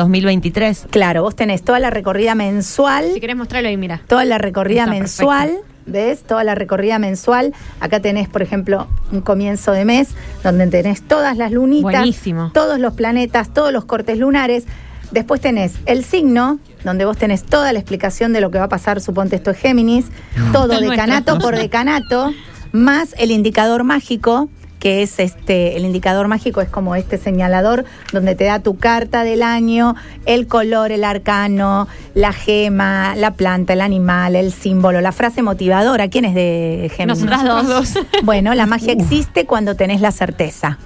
2023. 0.50 0.86
Claro, 0.90 1.22
vos 1.22 1.34
tenés 1.34 1.62
toda 1.62 1.78
la 1.78 1.90
recorrida 1.90 2.34
mensual, 2.34 3.06
Si 3.14 3.20
querés 3.20 3.36
mostrarlo 3.36 3.68
ahí, 3.68 3.76
mira. 3.76 4.00
toda 4.06 4.24
la 4.24 4.38
recorrida 4.38 4.82
Está 4.82 4.92
mensual. 4.94 5.58
¿Ves? 5.86 6.22
Toda 6.22 6.44
la 6.44 6.54
recorrida 6.54 6.98
mensual. 6.98 7.52
Acá 7.78 8.00
tenés, 8.00 8.28
por 8.28 8.40
ejemplo, 8.40 8.86
un 9.12 9.20
comienzo 9.20 9.72
de 9.72 9.84
mes 9.84 10.08
donde 10.42 10.66
tenés 10.68 11.02
todas 11.02 11.36
las 11.36 11.52
lunitas, 11.52 11.82
Buenísimo. 11.82 12.50
todos 12.54 12.78
los 12.78 12.94
planetas, 12.94 13.52
todos 13.52 13.70
los 13.70 13.84
cortes 13.84 14.18
lunares. 14.18 14.64
Después 15.10 15.42
tenés 15.42 15.74
el 15.84 16.02
signo, 16.02 16.58
donde 16.84 17.04
vos 17.04 17.18
tenés 17.18 17.44
toda 17.44 17.72
la 17.74 17.78
explicación 17.78 18.32
de 18.32 18.40
lo 18.40 18.50
que 18.50 18.58
va 18.58 18.64
a 18.64 18.68
pasar, 18.70 19.02
suponte 19.02 19.36
esto 19.36 19.50
es 19.50 19.58
Géminis, 19.58 20.06
todo 20.52 20.80
decanato 20.80 21.38
por 21.38 21.54
decanato, 21.54 22.32
más 22.72 23.14
el 23.18 23.30
indicador 23.30 23.84
mágico, 23.84 24.48
que 24.84 25.02
es 25.02 25.18
este, 25.18 25.78
el 25.78 25.86
indicador 25.86 26.28
mágico 26.28 26.60
es 26.60 26.68
como 26.68 26.94
este 26.94 27.16
señalador 27.16 27.86
donde 28.12 28.34
te 28.34 28.44
da 28.44 28.58
tu 28.58 28.76
carta 28.76 29.24
del 29.24 29.42
año, 29.42 29.96
el 30.26 30.46
color, 30.46 30.92
el 30.92 31.04
arcano, 31.04 31.88
la 32.12 32.34
gema, 32.34 33.16
la 33.16 33.30
planta, 33.30 33.72
el 33.72 33.80
animal, 33.80 34.36
el 34.36 34.52
símbolo, 34.52 35.00
la 35.00 35.12
frase 35.12 35.40
motivadora. 35.40 36.08
¿Quién 36.08 36.26
es 36.26 36.34
de 36.34 36.92
Géminis? 36.94 37.24
Nosotras 37.24 37.66
dos. 37.66 37.94
Bueno, 38.24 38.54
la 38.54 38.66
magia 38.66 38.92
existe 38.92 39.46
cuando 39.46 39.74
tenés 39.74 40.02
la 40.02 40.12
certeza. 40.12 40.76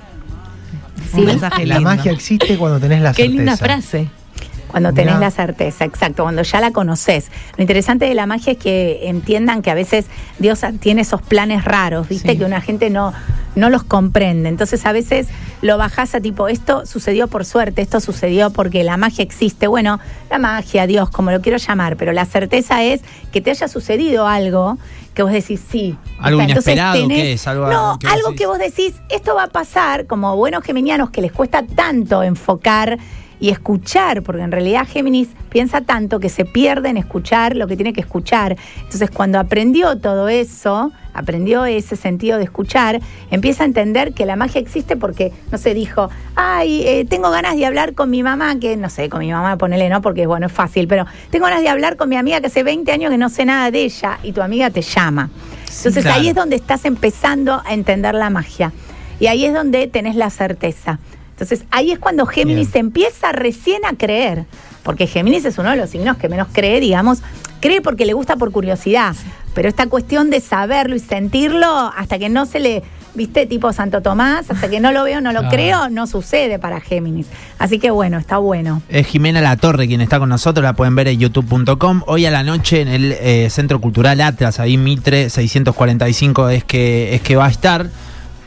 Un 1.12 1.25
mensaje 1.25 1.67
La 1.67 1.81
magia 1.81 2.12
existe 2.12 2.57
cuando 2.57 2.78
tenés 2.78 3.02
la 3.02 3.11
Qué 3.12 3.23
certeza. 3.25 3.37
linda 3.37 3.57
frase. 3.57 4.09
Cuando 4.68 4.92
tenés 4.92 5.14
Mirá. 5.14 5.26
la 5.26 5.30
certeza, 5.30 5.84
exacto, 5.84 6.22
cuando 6.22 6.42
ya 6.42 6.60
la 6.60 6.70
conoces. 6.72 7.30
Lo 7.56 7.62
interesante 7.62 8.04
de 8.04 8.14
la 8.14 8.26
magia 8.26 8.52
es 8.52 8.58
que 8.58 9.08
entiendan 9.08 9.62
que 9.62 9.70
a 9.70 9.75
veces 9.75 10.06
Dios 10.38 10.60
tiene 10.80 11.00
esos 11.02 11.22
planes 11.22 11.64
raros, 11.64 12.06
¿viste? 12.08 12.32
Sí. 12.32 12.38
Que 12.38 12.44
una 12.44 12.60
gente 12.60 12.90
no, 12.90 13.12
no 13.56 13.70
los 13.70 13.82
comprende. 13.82 14.48
Entonces 14.50 14.84
a 14.84 14.92
veces 14.92 15.28
lo 15.62 15.78
bajás 15.78 16.14
a 16.14 16.20
tipo, 16.20 16.48
esto 16.48 16.84
sucedió 16.87 17.28
por 17.28 17.44
suerte, 17.46 17.80
esto 17.82 17.98
sucedió 18.00 18.50
porque 18.50 18.84
la 18.84 18.96
magia 18.98 19.22
existe. 19.25 19.66
Bueno, 19.68 19.98
la 20.30 20.38
magia, 20.38 20.87
Dios, 20.87 21.08
como 21.10 21.30
lo 21.30 21.40
quiero 21.40 21.56
llamar, 21.58 21.96
pero 21.96 22.12
la 22.12 22.26
certeza 22.26 22.82
es 22.84 23.00
que 23.32 23.40
te 23.40 23.50
haya 23.50 23.68
sucedido 23.68 24.26
algo 24.28 24.76
que 25.14 25.22
vos 25.25 25.32
decís, 25.32 25.60
sí. 25.68 25.96
Algo 26.20 26.40
entonces 26.42 26.75
inesperado, 26.75 27.08
¿qué 27.08 27.32
es? 27.32 27.46
Algo- 27.48 27.66
no, 27.72 27.98
¿qué 27.98 28.06
algo 28.06 28.28
decís? 28.28 28.38
que 28.40 28.46
vos 28.46 28.58
decís, 28.58 28.94
esto 29.08 29.34
va 29.34 29.44
a 29.44 29.48
pasar, 29.48 30.06
como 30.06 30.37
buenos 30.37 30.62
geminianos 30.62 31.10
que 31.10 31.20
les 31.22 31.32
cuesta 31.32 31.64
tanto 31.64 32.22
enfocar 32.22 32.98
y 33.40 33.50
escuchar, 33.50 34.23
porque 34.23 34.42
en 34.42 34.52
realidad 34.52 34.87
Géminis 34.87 35.28
piensa 35.49 35.80
tanto 35.80 36.21
que 36.21 36.28
se 36.28 36.45
pierde 36.45 36.88
en 36.88 36.97
escuchar 36.97 37.57
lo 37.57 37.66
que 37.66 37.76
tiene 37.76 37.92
que 37.92 38.00
escuchar. 38.00 38.57
Entonces, 38.83 39.11
cuando 39.11 39.38
aprendió 39.38 39.99
todo 39.99 40.28
eso, 40.28 40.92
aprendió 41.14 41.64
ese 41.64 41.97
sentido 41.97 42.38
de 42.38 42.45
escuchar, 42.45 43.00
empieza 43.30 43.64
a 43.64 43.66
entender 43.66 44.12
que 44.12 44.26
la 44.26 44.37
magia 44.37 44.61
existe 44.61 44.97
porque, 44.97 45.33
no 45.50 45.59
sé, 45.59 45.75
dijo, 45.75 46.11
ay, 46.37 46.83
eh, 46.87 47.04
tengo 47.09 47.30
ganas 47.30 47.57
de 47.57 47.66
hablar 47.66 47.95
con 47.95 48.11
mi 48.11 48.23
mamá, 48.23 48.59
que 48.59 48.76
no 48.76 48.90
sé, 48.90 49.09
con 49.09 49.21
mi 49.21 49.30
mamá, 49.30 49.57
ponele, 49.57 49.88
¿no? 49.88 50.00
Porque, 50.02 50.26
bueno, 50.26 50.47
es 50.47 50.52
fácil, 50.52 50.88
pero 50.88 51.07
tengo 51.30 51.47
ganas 51.47 51.62
de 51.62 51.68
hablar 51.68 51.97
con 51.97 52.09
mi 52.09 52.16
amiga 52.16 52.40
que 52.40 52.47
hace 52.47 52.62
20 52.62 52.90
años 52.92 53.11
que 53.11 53.18
no 53.18 53.28
sé 53.28 53.45
nada 53.45 53.71
de 53.71 53.83
ella 53.83 54.18
y 54.23 54.33
tu 54.33 54.42
amiga 54.42 54.71
te 54.71 54.83
llama. 54.83 55.30
Entonces 55.68 56.02
claro. 56.02 56.21
ahí 56.21 56.28
es 56.28 56.35
donde 56.35 56.57
estás 56.57 56.85
empezando 56.85 57.62
a 57.64 57.75
entender 57.75 58.14
la 58.14 58.30
magia. 58.30 58.73
Y 59.21 59.26
ahí 59.26 59.45
es 59.45 59.52
donde 59.52 59.87
tenés 59.88 60.14
la 60.14 60.30
certeza. 60.30 60.99
Entonces 61.38 61.64
ahí 61.71 61.92
es 61.92 62.00
cuando 62.00 62.26
Géminis 62.26 62.73
Bien. 62.73 62.87
empieza 62.87 63.30
recién 63.30 63.85
a 63.85 63.92
creer. 63.97 64.45
Porque 64.83 65.07
Géminis 65.07 65.45
es 65.45 65.57
uno 65.57 65.71
de 65.71 65.76
los 65.76 65.90
signos 65.90 66.16
que 66.16 66.28
menos 66.28 66.49
cree, 66.52 66.80
digamos. 66.80 67.21
Cree 67.61 67.80
porque 67.80 68.04
le 68.04 68.12
gusta 68.12 68.35
por 68.35 68.50
curiosidad. 68.50 69.14
Pero 69.54 69.68
esta 69.68 69.87
cuestión 69.87 70.30
de 70.30 70.40
saberlo 70.40 70.97
y 70.97 70.99
sentirlo, 70.99 71.92
hasta 71.97 72.18
que 72.18 72.28
no 72.28 72.45
se 72.45 72.59
le 72.59 72.83
viste, 73.14 73.47
tipo 73.47 73.73
Santo 73.73 74.02
Tomás, 74.02 74.50
hasta 74.50 74.68
que 74.68 74.80
no 74.80 74.90
lo 74.90 75.04
veo, 75.04 75.21
no 75.21 75.33
lo 75.33 75.49
creo, 75.49 75.88
no 75.90 76.07
sucede 76.07 76.59
para 76.59 76.80
Géminis. 76.80 77.26
Así 77.59 77.78
que 77.78 77.90
bueno, 77.90 78.18
está 78.18 78.38
bueno. 78.38 78.83
Es 78.88 79.07
Jimena 79.07 79.40
La 79.40 79.57
Torre 79.57 79.87
quien 79.87 80.00
está 80.00 80.18
con 80.18 80.28
nosotros, 80.28 80.64
la 80.64 80.73
pueden 80.73 80.97
ver 80.97 81.09
en 81.09 81.21
youtube.com. 81.21 82.02
Hoy 82.07 82.26
a 82.26 82.30
la 82.30 82.42
noche 82.42 82.80
en 82.80 82.88
el 82.88 83.12
eh, 83.12 83.49
Centro 83.50 83.80
Cultural 83.80 84.21
Atlas, 84.21 84.59
ahí 84.61 84.76
Mitre 84.76 85.30
645 85.30 86.49
es 86.49 86.64
que, 86.64 87.14
es 87.14 87.23
que 87.23 87.37
va 87.37 87.47
a 87.47 87.50
estar. 87.50 87.90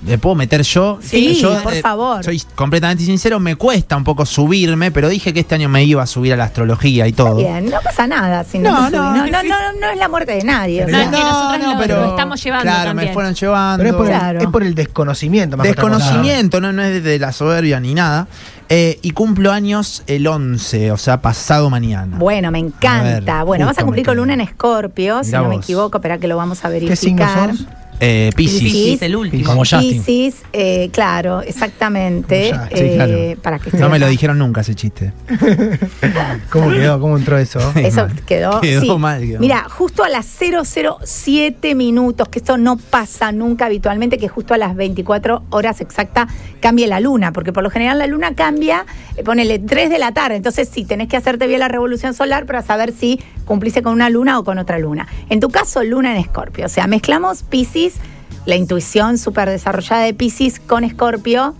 ¿Le 0.05 0.17
puedo 0.17 0.36
meter 0.36 0.63
yo? 0.63 0.98
Sí, 1.00 1.36
yo, 1.36 1.62
por 1.62 1.74
eh, 1.75 1.81
favor. 1.81 2.24
Soy 2.24 2.41
completamente 2.55 3.03
sincero, 3.03 3.39
me 3.39 3.55
cuesta 3.55 3.96
un 3.96 4.03
poco 4.03 4.25
subirme, 4.25 4.89
pero 4.89 5.08
dije 5.10 5.31
que 5.31 5.41
este 5.41 5.53
año 5.55 5.70
me 5.70 5.84
iba 5.84 6.01
a 6.01 6.08
subir 6.08 6.34
a 6.34 6.38
la 6.38 6.46
astrología 6.46 7.08
y 7.08 7.13
todo. 7.13 7.36
Bien, 7.36 7.70
no 7.70 7.77
pasa 7.84 8.08
nada 8.08 8.43
si 8.43 8.58
no, 8.58 8.72
No, 8.72 8.89
no, 8.89 9.15
no, 9.15 9.27
no, 9.27 9.43
no, 9.43 9.79
no 9.79 9.89
es 9.91 9.98
la 9.98 10.10
muerte 10.10 10.31
de 10.38 10.43
nadie. 10.43 10.81
o 10.84 10.86
Pero 10.88 10.98
sea, 10.98 11.05
No, 11.12 11.17
es 11.17 11.24
que 11.24 11.29
nosotras 11.29 11.88
lo- 11.89 12.01
lo 12.01 12.10
estamos 12.10 12.43
llevando 12.43 12.63
Claro, 12.63 12.89
también. 12.89 13.08
me 13.10 13.13
fueron 13.13 13.34
llevando. 13.36 13.77
Pero 13.84 13.89
es 13.89 13.96
por, 13.96 14.05
Claro. 14.08 14.39
el, 14.39 14.46
es 14.46 14.51
por 14.51 14.63
el 14.63 14.74
desconocimiento 14.75 15.55
más. 15.58 15.67
Desconocimiento, 15.67 16.60
no, 16.62 16.74
no 16.74 16.81
es 16.81 17.03
de 17.03 17.20
la 17.20 17.31
soberbia 17.31 17.79
ni 17.79 17.93
nada. 17.93 18.27
Eh, 18.70 18.98
y 19.03 19.12
cumplo 19.12 19.51
años 19.51 20.01
el 20.08 20.25
11, 20.25 20.91
o 20.93 20.98
sea, 20.98 21.22
pasado 21.22 21.70
mañana. 21.70 22.17
Bueno, 22.17 22.50
me 22.51 22.58
encanta. 22.60 23.36
Ver, 23.38 23.46
bueno, 23.46 23.65
vas 23.67 23.77
a 23.77 23.84
cumplir 23.84 24.05
con 24.05 24.17
luna 24.17 24.34
en 24.34 24.41
Escorpio, 24.41 25.24
si 25.24 25.31
no 25.34 25.48
me 25.50 25.58
equivoco, 25.58 25.98
espera 26.00 26.17
que 26.17 26.27
lo 26.27 26.38
vamos 26.38 26.63
a 26.65 26.70
¿Qué 26.72 26.96
signo 26.96 27.17
verificar. 27.25 27.51
sos? 27.55 27.65
Eh, 28.03 28.31
Piscis. 28.36 28.63
Piscis, 28.63 29.01
el 29.03 29.15
último. 29.15 29.46
Como 29.46 29.60
Justin. 29.60 30.03
Piscis, 30.03 30.41
eh, 30.53 30.89
claro, 30.91 31.43
exactamente. 31.43 32.50
Como 32.50 32.62
Justin. 32.63 32.77
Sí, 32.77 32.84
eh, 32.84 32.96
claro. 32.96 33.41
Para 33.43 33.60
que 33.60 33.77
No 33.77 33.89
me 33.89 34.00
lo 34.00 34.08
dijeron 34.08 34.39
nunca 34.39 34.62
ese 34.62 34.74
chiste. 34.74 35.13
¿Cómo 36.50 36.72
quedó? 36.72 37.00
¿Cómo 37.00 37.15
entró 37.15 37.38
eso? 37.38 37.60
Eso 37.75 38.08
mal. 38.08 38.22
quedó. 38.25 38.60
Quedó 38.60 38.81
sí. 38.81 38.98
mal, 38.98 39.22
quedó 39.22 39.39
Mira, 39.39 39.67
justo 39.70 40.03
a 40.03 40.10
las 40.10 40.25
007 40.25 41.75
minutos, 41.75 42.27
que 42.29 42.39
esto 42.39 42.58
no 42.58 42.77
pasa 42.77 43.31
nunca 43.31 43.67
habitualmente, 43.67 44.17
que 44.17 44.27
justo 44.27 44.55
a 44.55 44.58
las 44.58 44.75
24 44.75 45.43
horas 45.51 45.79
exacta 45.79 46.27
cambie 46.60 46.88
la 46.88 47.00
luna, 47.00 47.31
porque 47.31 47.53
por 47.53 47.62
lo 47.62 47.70
general 47.70 48.00
la 48.00 48.08
luna 48.08 48.34
cambia, 48.34 48.86
eh, 49.15 49.24
ponele 49.24 49.60
3 49.60 49.91
de 49.91 50.00
la 50.00 50.12
tarde. 50.12 50.38
Entonces, 50.38 50.67
sí, 50.74 50.86
tenés 50.86 51.08
que 51.08 51.17
hacerte 51.17 51.46
bien 51.46 51.60
la 51.60 51.67
revolución 51.67 52.15
solar 52.15 52.48
para 52.48 52.63
saber 52.63 52.93
si 52.93 53.20
cumpliste 53.51 53.81
con 53.84 53.91
una 53.91 54.10
luna 54.10 54.39
o 54.39 54.46
con 54.46 54.60
otra 54.60 54.79
luna. 54.79 55.10
En 55.29 55.41
tu 55.41 55.50
caso, 55.50 55.84
luna 55.84 56.13
en 56.13 56.20
Escorpio. 56.20 56.67
O 56.67 56.70
sea, 56.70 56.88
mezclamos 56.88 57.43
Pisces, 57.43 57.96
la 58.46 58.55
intuición 58.55 59.17
súper 59.17 59.50
desarrollada 59.50 60.03
de 60.05 60.13
Pisces 60.13 60.62
con 60.62 60.86
Escorpio. 60.86 61.53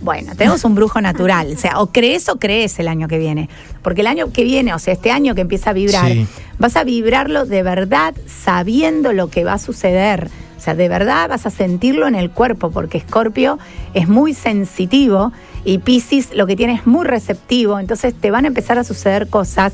Bueno, 0.00 0.36
tenemos 0.36 0.64
un 0.64 0.76
brujo 0.76 1.00
natural. 1.00 1.52
O 1.52 1.58
sea, 1.58 1.80
o 1.80 1.86
crees 1.88 2.28
o 2.28 2.36
crees 2.38 2.78
el 2.78 2.86
año 2.86 3.08
que 3.08 3.18
viene. 3.18 3.48
Porque 3.82 4.02
el 4.02 4.06
año 4.06 4.30
que 4.32 4.44
viene, 4.44 4.74
o 4.74 4.78
sea, 4.78 4.94
este 4.94 5.10
año 5.10 5.34
que 5.34 5.40
empieza 5.40 5.70
a 5.70 5.72
vibrar, 5.72 6.12
Sí. 6.12 6.24
vas 6.60 6.76
a 6.76 6.84
vibrarlo 6.84 7.46
de 7.46 7.64
verdad 7.64 8.14
sabiendo 8.28 9.12
lo 9.12 9.28
que 9.28 9.42
va 9.42 9.54
a 9.54 9.58
suceder. 9.58 10.30
O 10.56 10.60
sea, 10.60 10.76
de 10.76 10.88
verdad 10.88 11.28
vas 11.28 11.46
a 11.46 11.50
sentirlo 11.50 12.06
en 12.06 12.14
el 12.14 12.30
cuerpo, 12.30 12.70
porque 12.70 12.98
Escorpio 12.98 13.58
es 13.92 14.06
muy 14.06 14.34
sensitivo 14.34 15.32
y 15.64 15.78
Pisces 15.78 16.28
lo 16.32 16.46
que 16.46 16.54
tiene 16.54 16.74
es 16.74 16.86
muy 16.86 17.04
receptivo. 17.04 17.80
Entonces 17.80 18.14
te 18.14 18.30
van 18.30 18.44
a 18.44 18.48
empezar 18.48 18.78
a 18.78 18.84
suceder 18.84 19.26
cosas 19.26 19.72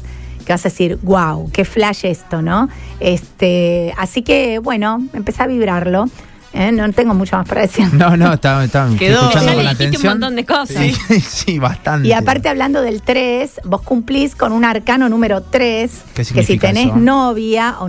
que 0.51 0.55
vas 0.55 0.67
a 0.67 0.69
decir, 0.69 0.99
wow, 1.03 1.49
qué 1.53 1.65
flash 1.65 2.05
esto, 2.05 2.43
¿no? 2.43 2.69
Este, 2.99 3.95
así 3.97 4.23
que, 4.23 4.59
bueno, 4.59 5.03
empecé 5.13 5.43
a 5.43 5.47
vibrarlo. 5.47 6.09
¿eh? 6.53 6.73
No 6.73 6.91
tengo 6.93 7.15
mucho 7.15 7.37
más 7.37 7.47
para 7.49 7.61
decir. 7.63 7.87
No, 7.95 8.17
no, 8.17 8.33
estaba, 8.33 8.65
estaba 8.65 8.87
estoy 8.91 8.99
Quedó. 9.07 9.21
escuchando 9.21 9.47
Ya 9.53 9.55
con 9.55 9.65
le 9.65 9.71
dijiste 9.71 9.85
un 9.85 9.89
atención. 9.91 10.13
montón 10.15 10.37
de 10.37 10.45
cosas. 10.45 10.97
Sí, 11.09 11.21
sí, 11.21 11.59
bastante. 11.61 12.09
Y 12.09 12.13
aparte 12.13 12.49
hablando 12.49 12.83
del 12.83 13.03
3, 13.03 13.61
vos 13.65 13.83
cumplís 13.83 14.35
con 14.35 14.51
un 14.53 14.65
arcano 14.65 15.09
número 15.09 15.43
3, 15.43 15.91
¿Qué 16.15 16.25
que 16.25 16.43
si 16.43 16.59
tenés 16.59 16.87
eso? 16.89 16.97
novia 16.97 17.77
o, 17.81 17.89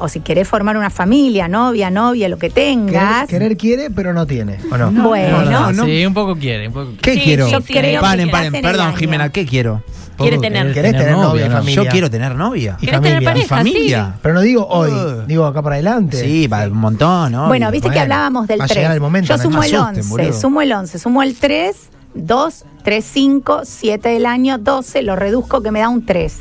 o 0.00 0.08
si 0.08 0.20
querés 0.20 0.48
formar 0.48 0.76
una 0.76 0.90
familia, 0.90 1.46
novia, 1.48 1.90
novia, 1.90 2.28
lo 2.28 2.38
que 2.38 2.50
tengas. 2.50 3.26
Querer, 3.28 3.42
querer 3.42 3.56
quiere, 3.56 3.90
pero 3.90 4.12
no 4.12 4.26
tiene. 4.26 4.58
¿O 4.70 4.76
no? 4.76 4.90
Bueno, 4.90 5.42
No, 5.42 5.72
no. 5.72 5.84
Sí, 5.84 6.04
un 6.06 6.14
poco 6.14 6.36
quiere. 6.36 6.68
Un 6.68 6.74
poco 6.74 6.92
¿Qué 7.00 7.14
Sí, 7.14 7.20
quiero? 7.20 7.48
yo 7.48 7.60
creo 7.60 8.00
paren, 8.00 8.26
que 8.26 8.32
paren, 8.32 8.52
perdón. 8.52 8.94
Jimena, 8.96 9.28
¿qué 9.30 9.46
quiero? 9.46 9.82
Quiere 10.18 10.38
tener. 10.38 10.72
¿Querés 10.74 10.92
tener 10.92 11.12
novia 11.12 11.46
y 11.46 11.48
¿no? 11.48 11.56
familia? 11.56 11.82
Yo 11.82 11.90
quiero 11.90 12.10
tener 12.10 12.34
novia. 12.34 12.76
Y 12.80 12.86
¿Querés 12.86 13.00
tener 13.00 13.22
familia. 13.24 13.44
Y 13.44 13.48
pareja? 13.48 13.56
familia. 13.56 14.14
Pero 14.22 14.34
no 14.34 14.40
digo 14.42 14.66
hoy, 14.68 14.90
Uh. 14.90 15.26
digo 15.26 15.46
acá 15.46 15.62
para 15.62 15.76
adelante. 15.76 16.18
Sí, 16.20 16.46
va 16.46 16.64
un 16.66 16.76
montón, 16.76 17.32
¿no? 17.32 17.46
Bueno, 17.48 17.70
viste 17.70 17.88
que 17.88 17.92
Bueno, 17.92 18.02
hablábamos 18.02 18.46
del 18.46 18.60
va 18.60 18.64
a 18.64 18.68
3. 18.68 18.76
llegar 18.78 18.92
el 18.92 19.00
momento, 19.00 19.28
Yo 19.28 19.36
no 19.38 19.42
sumo 19.42 19.62
el 19.62 19.74
asusten, 19.74 19.96
11, 20.00 20.08
boludo. 20.10 20.32
sumo 20.40 20.60
el 20.62 20.72
11, 20.72 20.98
sumo 20.98 21.22
el 21.22 21.34
3, 21.36 21.76
2, 22.14 22.64
3, 22.84 23.04
5, 23.04 23.60
7 23.64 24.08
del 24.10 24.26
año, 24.26 24.58
12, 24.58 25.02
lo 25.02 25.16
reduzco 25.16 25.62
que 25.62 25.70
me 25.70 25.80
da 25.80 25.88
un 25.88 26.04
3. 26.04 26.40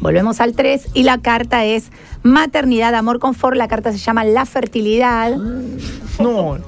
Volvemos 0.00 0.40
al 0.40 0.54
3 0.54 0.88
y 0.94 1.02
la 1.02 1.18
carta 1.18 1.64
es 1.64 1.90
maternidad, 2.22 2.94
amor, 2.94 3.18
confort. 3.18 3.56
La 3.56 3.68
carta 3.68 3.92
se 3.92 3.98
llama 3.98 4.24
la 4.24 4.46
fertilidad. 4.46 5.36
No. 6.18 6.58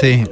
Sí. 0.00 0.24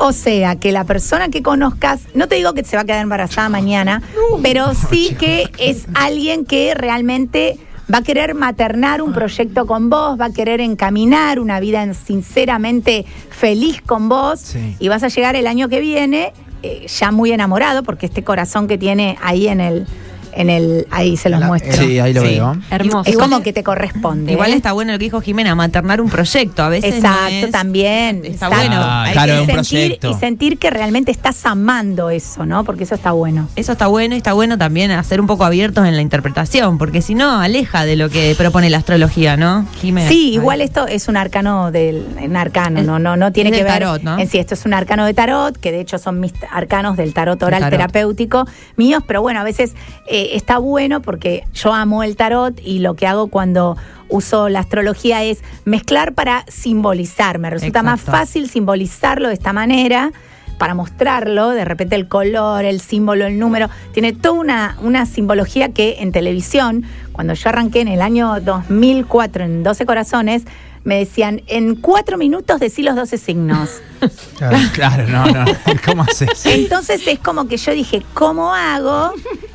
O 0.00 0.12
sea, 0.12 0.56
que 0.56 0.70
la 0.72 0.84
persona 0.84 1.28
que 1.28 1.42
conozcas, 1.42 2.00
no 2.14 2.28
te 2.28 2.36
digo 2.36 2.52
que 2.54 2.62
se 2.64 2.76
va 2.76 2.82
a 2.82 2.84
quedar 2.84 3.02
embarazada 3.02 3.48
mañana, 3.48 4.02
pero 4.42 4.72
sí 4.74 5.14
que 5.18 5.50
es 5.58 5.86
alguien 5.94 6.44
que 6.44 6.74
realmente 6.74 7.58
va 7.92 7.98
a 7.98 8.02
querer 8.02 8.34
maternar 8.34 9.02
un 9.02 9.12
proyecto 9.12 9.66
con 9.66 9.90
vos, 9.90 10.18
va 10.20 10.26
a 10.26 10.32
querer 10.32 10.60
encaminar 10.60 11.40
una 11.40 11.58
vida 11.60 11.82
en- 11.82 11.94
sinceramente 11.94 13.04
feliz 13.30 13.82
con 13.82 14.08
vos 14.08 14.40
Sí. 14.40 14.76
y 14.78 14.88
vas 14.88 15.02
a 15.02 15.08
llegar 15.08 15.36
el 15.36 15.46
año 15.46 15.68
que 15.68 15.80
viene 15.80 16.32
eh, 16.62 16.86
ya 16.86 17.10
muy 17.10 17.32
enamorado 17.32 17.82
porque 17.82 18.06
este 18.06 18.22
corazón 18.22 18.68
que 18.68 18.78
tiene 18.78 19.18
ahí 19.22 19.48
en 19.48 19.60
el 19.60 19.86
en 20.32 20.50
el 20.50 20.86
ahí 20.90 21.16
se 21.16 21.28
los 21.28 21.40
La- 21.40 21.46
muestro. 21.46 21.72
Sí, 21.72 21.98
ahí 21.98 22.12
lo 22.12 22.22
Sí. 22.22 22.28
veo. 22.28 22.56
Hermoso. 22.70 23.10
Es 23.10 23.16
como 23.16 23.42
que 23.42 23.52
te 23.52 23.62
corresponde. 23.62 24.32
Igual 24.32 24.52
¿eh? 24.52 24.56
está 24.56 24.72
bueno 24.72 24.92
lo 24.92 24.98
que 24.98 25.04
dijo 25.04 25.20
Jimena, 25.20 25.54
maternar 25.54 26.00
un 26.00 26.08
proyecto. 26.10 26.62
A 26.62 26.68
veces 26.68 26.94
Exacto, 26.96 27.22
no 27.40 27.46
es- 27.46 27.50
también. 27.50 28.16
Está 28.24 28.46
exacto. 28.46 28.56
bueno. 28.56 28.76
Ah, 28.82 29.02
Hay 29.04 29.12
claro, 29.12 29.32
que 29.32 29.34
es 29.34 29.40
un 29.58 29.64
sentir, 29.64 29.78
proyecto. 29.98 30.10
y 30.10 30.14
sentir 30.14 30.58
que 30.58 30.70
realmente 30.70 31.10
estás 31.12 31.44
amando 31.46 32.10
eso, 32.10 32.46
¿no? 32.46 32.64
Porque 32.64 32.84
eso 32.84 32.94
está 32.94 33.12
bueno. 33.12 33.48
Eso 33.56 33.72
está 33.72 33.86
bueno 33.86 34.14
y 34.14 34.18
está 34.18 34.32
bueno 34.32 34.58
también 34.58 34.90
hacer 34.90 35.20
un 35.20 35.26
poco 35.26 35.44
abiertos 35.44 35.86
en 35.86 35.96
la 35.96 36.02
interpretación, 36.02 36.78
porque 36.78 37.02
si 37.02 37.14
no, 37.14 37.40
aleja 37.40 37.84
de 37.84 37.96
lo 37.96 38.08
que 38.10 38.34
propone 38.36 38.70
la 38.70 38.78
astrología, 38.78 39.36
¿no, 39.36 39.66
Jimena? 39.80 40.08
Sí, 40.08 40.32
igual 40.32 40.60
esto 40.60 40.86
es 40.86 41.08
un 41.08 41.16
arcano 41.16 41.70
del 41.70 42.06
un 42.22 42.36
arcano, 42.36 42.80
Es- 42.80 42.86
no, 42.86 42.98
no, 42.98 43.16
no 43.16 43.32
tiene 43.32 43.50
es 43.50 43.56
que 43.56 43.64
del 43.64 43.72
ver 43.72 43.82
tarot, 43.82 44.02
¿no? 44.02 44.18
en 44.18 44.28
sí, 44.28 44.38
esto 44.38 44.54
es 44.54 44.64
un 44.64 44.74
arcano 44.74 45.04
de 45.04 45.14
tarot, 45.14 45.56
que 45.58 45.72
de 45.72 45.80
hecho 45.80 45.98
son 45.98 46.20
mis 46.20 46.32
arcanos 46.50 46.96
del 46.96 47.12
tarot 47.14 47.42
oral 47.42 47.60
tarot. 47.60 47.70
terapéutico 47.78 48.46
míos, 48.76 49.02
pero 49.06 49.22
bueno, 49.22 49.40
a 49.40 49.44
veces 49.44 49.72
eh, 50.08 50.21
está 50.32 50.58
bueno 50.58 51.02
porque 51.02 51.44
yo 51.54 51.72
amo 51.72 52.02
el 52.02 52.16
tarot 52.16 52.60
y 52.64 52.78
lo 52.78 52.94
que 52.94 53.06
hago 53.06 53.28
cuando 53.28 53.76
uso 54.08 54.48
la 54.48 54.60
astrología 54.60 55.22
es 55.22 55.42
mezclar 55.64 56.14
para 56.14 56.44
simbolizar. 56.48 57.38
Me 57.38 57.50
resulta 57.50 57.82
más 57.82 58.00
fácil 58.00 58.48
simbolizarlo 58.48 59.28
de 59.28 59.34
esta 59.34 59.52
manera 59.52 60.12
para 60.58 60.74
mostrarlo, 60.74 61.50
de 61.50 61.64
repente 61.64 61.96
el 61.96 62.06
color, 62.06 62.64
el 62.64 62.80
símbolo, 62.80 63.26
el 63.26 63.38
número, 63.38 63.68
tiene 63.92 64.12
toda 64.12 64.38
una, 64.38 64.76
una 64.80 65.06
simbología 65.06 65.70
que 65.70 65.96
en 66.00 66.12
televisión, 66.12 66.84
cuando 67.10 67.34
yo 67.34 67.48
arranqué 67.48 67.80
en 67.80 67.88
el 67.88 68.00
año 68.00 68.38
2004 68.40 69.44
en 69.44 69.62
12 69.64 69.86
Corazones, 69.86 70.44
me 70.84 70.98
decían, 70.98 71.42
en 71.46 71.76
cuatro 71.76 72.18
minutos 72.18 72.60
decí 72.60 72.82
los 72.82 72.96
12 72.96 73.18
signos. 73.18 73.70
Claro. 74.36 74.58
Claro, 74.72 75.06
no, 75.06 75.26
no. 75.26 75.44
¿Cómo 75.86 76.02
haces? 76.02 76.44
Entonces 76.44 77.06
es 77.06 77.20
como 77.20 77.46
que 77.46 77.56
yo 77.56 77.70
dije, 77.70 78.02
¿cómo 78.14 78.52
hago? 78.52 79.12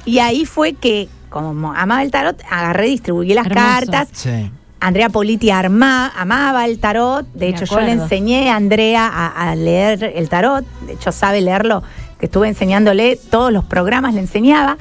Y 0.07 0.19
ahí 0.19 0.45
fue 0.45 0.73
que, 0.73 1.09
como 1.29 1.73
amaba 1.73 2.01
el 2.01 2.11
tarot, 2.11 2.41
agarré, 2.49 2.87
distribuí 2.87 3.33
las 3.33 3.45
Hermoso. 3.45 3.67
cartas. 3.67 4.07
Sí. 4.13 4.51
Andrea 4.79 5.09
Politi 5.09 5.49
arma- 5.49 6.11
amaba 6.15 6.65
el 6.65 6.79
tarot. 6.79 7.25
De 7.33 7.47
Me 7.47 7.51
hecho, 7.51 7.65
yo 7.65 7.79
le 7.81 7.91
enseñé 7.91 8.49
a 8.51 8.55
Andrea 8.55 9.07
a, 9.07 9.49
a 9.51 9.55
leer 9.55 10.13
el 10.15 10.29
tarot. 10.29 10.65
De 10.85 10.93
hecho, 10.93 11.11
sabe 11.11 11.41
leerlo, 11.41 11.83
que 12.19 12.27
estuve 12.27 12.47
enseñándole 12.47 13.17
todos 13.29 13.51
los 13.51 13.65
programas, 13.65 14.13
le 14.13 14.21
enseñaba. 14.21 14.77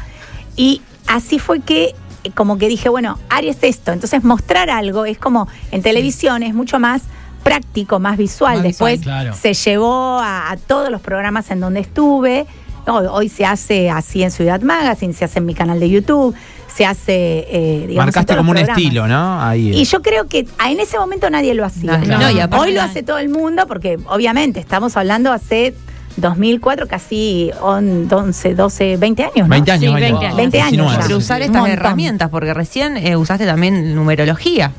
Y 0.54 0.83
así 1.06 1.38
fue 1.38 1.61
que, 1.61 1.95
eh, 2.25 2.30
como 2.35 2.59
que 2.59 2.68
dije, 2.68 2.88
bueno, 2.90 3.18
Aries 3.30 3.59
esto. 3.62 3.92
Entonces, 3.92 4.23
mostrar 4.23 4.68
algo 4.71 5.06
es 5.06 5.18
como 5.18 5.49
en 5.73 5.83
televisión, 5.83 6.42
es 6.42 6.54
mucho 6.54 6.78
más 6.78 7.02
práctico, 7.42 7.99
más 7.99 8.16
visual. 8.18 8.56
Más 8.56 8.62
Después 8.64 8.99
visual, 9.00 9.23
claro. 9.25 9.37
se 9.40 9.54
llevó 9.54 10.18
a, 10.21 10.50
a 10.50 10.56
todos 10.59 10.90
los 10.90 11.00
programas 11.00 11.50
en 11.50 11.61
donde 11.61 11.80
estuve. 11.80 12.47
Hoy, 12.86 13.06
hoy 13.10 13.28
se 13.28 13.44
hace 13.44 13.90
así 13.90 14.22
en 14.22 14.30
Ciudad 14.30 14.60
Magazine, 14.62 15.12
se 15.12 15.24
hace 15.24 15.38
en 15.40 15.46
mi 15.46 15.54
canal 15.54 15.80
de 15.80 15.90
YouTube, 15.90 16.34
se 16.74 16.84
hace, 16.86 17.46
eh, 17.50 17.84
digamos, 17.88 18.06
Marcaste 18.06 18.36
como 18.36 18.50
un 18.52 18.58
estilo, 18.58 19.08
¿no? 19.08 19.42
Ahí. 19.42 19.70
Y 19.74 19.84
yo 19.84 20.02
creo 20.02 20.26
que 20.28 20.46
en 20.68 20.80
ese 20.80 20.98
momento 20.98 21.28
nadie 21.30 21.54
lo 21.54 21.64
hacía. 21.64 21.98
No, 21.98 22.04
Claro. 22.04 22.22
no, 22.22 22.30
y 22.30 22.40
aparte 22.40 22.64
Hoy 22.68 22.74
lo 22.74 22.82
hace 22.82 23.02
todo 23.02 23.18
el 23.18 23.28
mundo 23.28 23.66
porque 23.66 23.98
obviamente 24.08 24.60
estamos 24.60 24.96
hablando 24.96 25.32
hace 25.32 25.74
2004, 26.16 26.86
casi 26.86 27.50
on- 27.60 28.08
11, 28.12 28.54
12, 28.54 28.96
20 28.96 29.22
años. 29.24 29.34
¿no? 29.36 29.48
20 29.48 29.72
años, 29.72 29.82
Sí, 29.82 29.88
Vania. 29.92 30.08
20 30.10 30.26
años. 30.26 30.36
20 30.36 30.60
años 30.60 30.70
19. 30.72 30.96
ya. 30.96 31.06
Pero 31.06 31.18
usar 31.18 31.42
estas 31.42 31.68
herramientas, 31.68 32.30
porque 32.30 32.54
recién 32.54 32.96
eh, 32.96 33.16
usaste 33.16 33.46
también 33.46 33.94
numerología. 33.94 34.72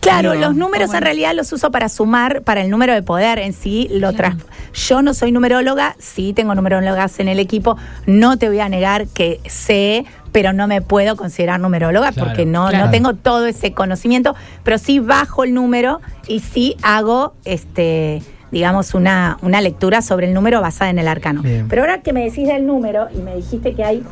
Claro, 0.00 0.34
los 0.34 0.54
números 0.56 0.88
bueno. 0.88 0.98
en 0.98 1.04
realidad 1.04 1.34
los 1.34 1.52
uso 1.52 1.70
para 1.70 1.88
sumar 1.88 2.42
para 2.42 2.62
el 2.62 2.70
número 2.70 2.94
de 2.94 3.02
poder 3.02 3.38
en 3.38 3.52
sí. 3.52 3.88
Lo 3.90 4.12
tras- 4.12 4.36
Yo 4.72 5.02
no 5.02 5.12
soy 5.14 5.30
numeróloga, 5.32 5.94
sí 5.98 6.32
tengo 6.32 6.54
numerólogas 6.54 7.20
en 7.20 7.28
el 7.28 7.38
equipo. 7.38 7.76
No 8.06 8.38
te 8.38 8.48
voy 8.48 8.60
a 8.60 8.68
negar 8.68 9.06
que 9.08 9.40
sé, 9.46 10.04
pero 10.32 10.52
no 10.52 10.66
me 10.66 10.80
puedo 10.80 11.16
considerar 11.16 11.60
numeróloga 11.60 12.12
Claro, 12.12 12.28
porque 12.28 12.46
no, 12.46 12.68
claro. 12.68 12.86
no 12.86 12.90
tengo 12.90 13.14
todo 13.14 13.46
ese 13.46 13.72
conocimiento. 13.74 14.34
Pero 14.64 14.78
sí 14.78 15.00
bajo 15.00 15.44
el 15.44 15.52
número 15.54 16.00
y 16.26 16.40
sí 16.40 16.76
hago 16.82 17.34
este 17.44 18.22
digamos, 18.52 18.94
una, 18.94 19.38
una 19.42 19.60
lectura 19.60 20.02
sobre 20.02 20.26
el 20.26 20.34
número 20.34 20.60
basada 20.60 20.90
en 20.90 20.98
el 20.98 21.06
arcano. 21.06 21.40
Bien. 21.40 21.68
Pero 21.68 21.82
ahora 21.82 22.00
que 22.02 22.12
me 22.12 22.24
decís 22.24 22.48
del 22.48 22.66
número 22.66 23.06
y 23.14 23.18
me 23.18 23.36
dijiste 23.36 23.74
que 23.74 23.84
hay... 23.84 24.02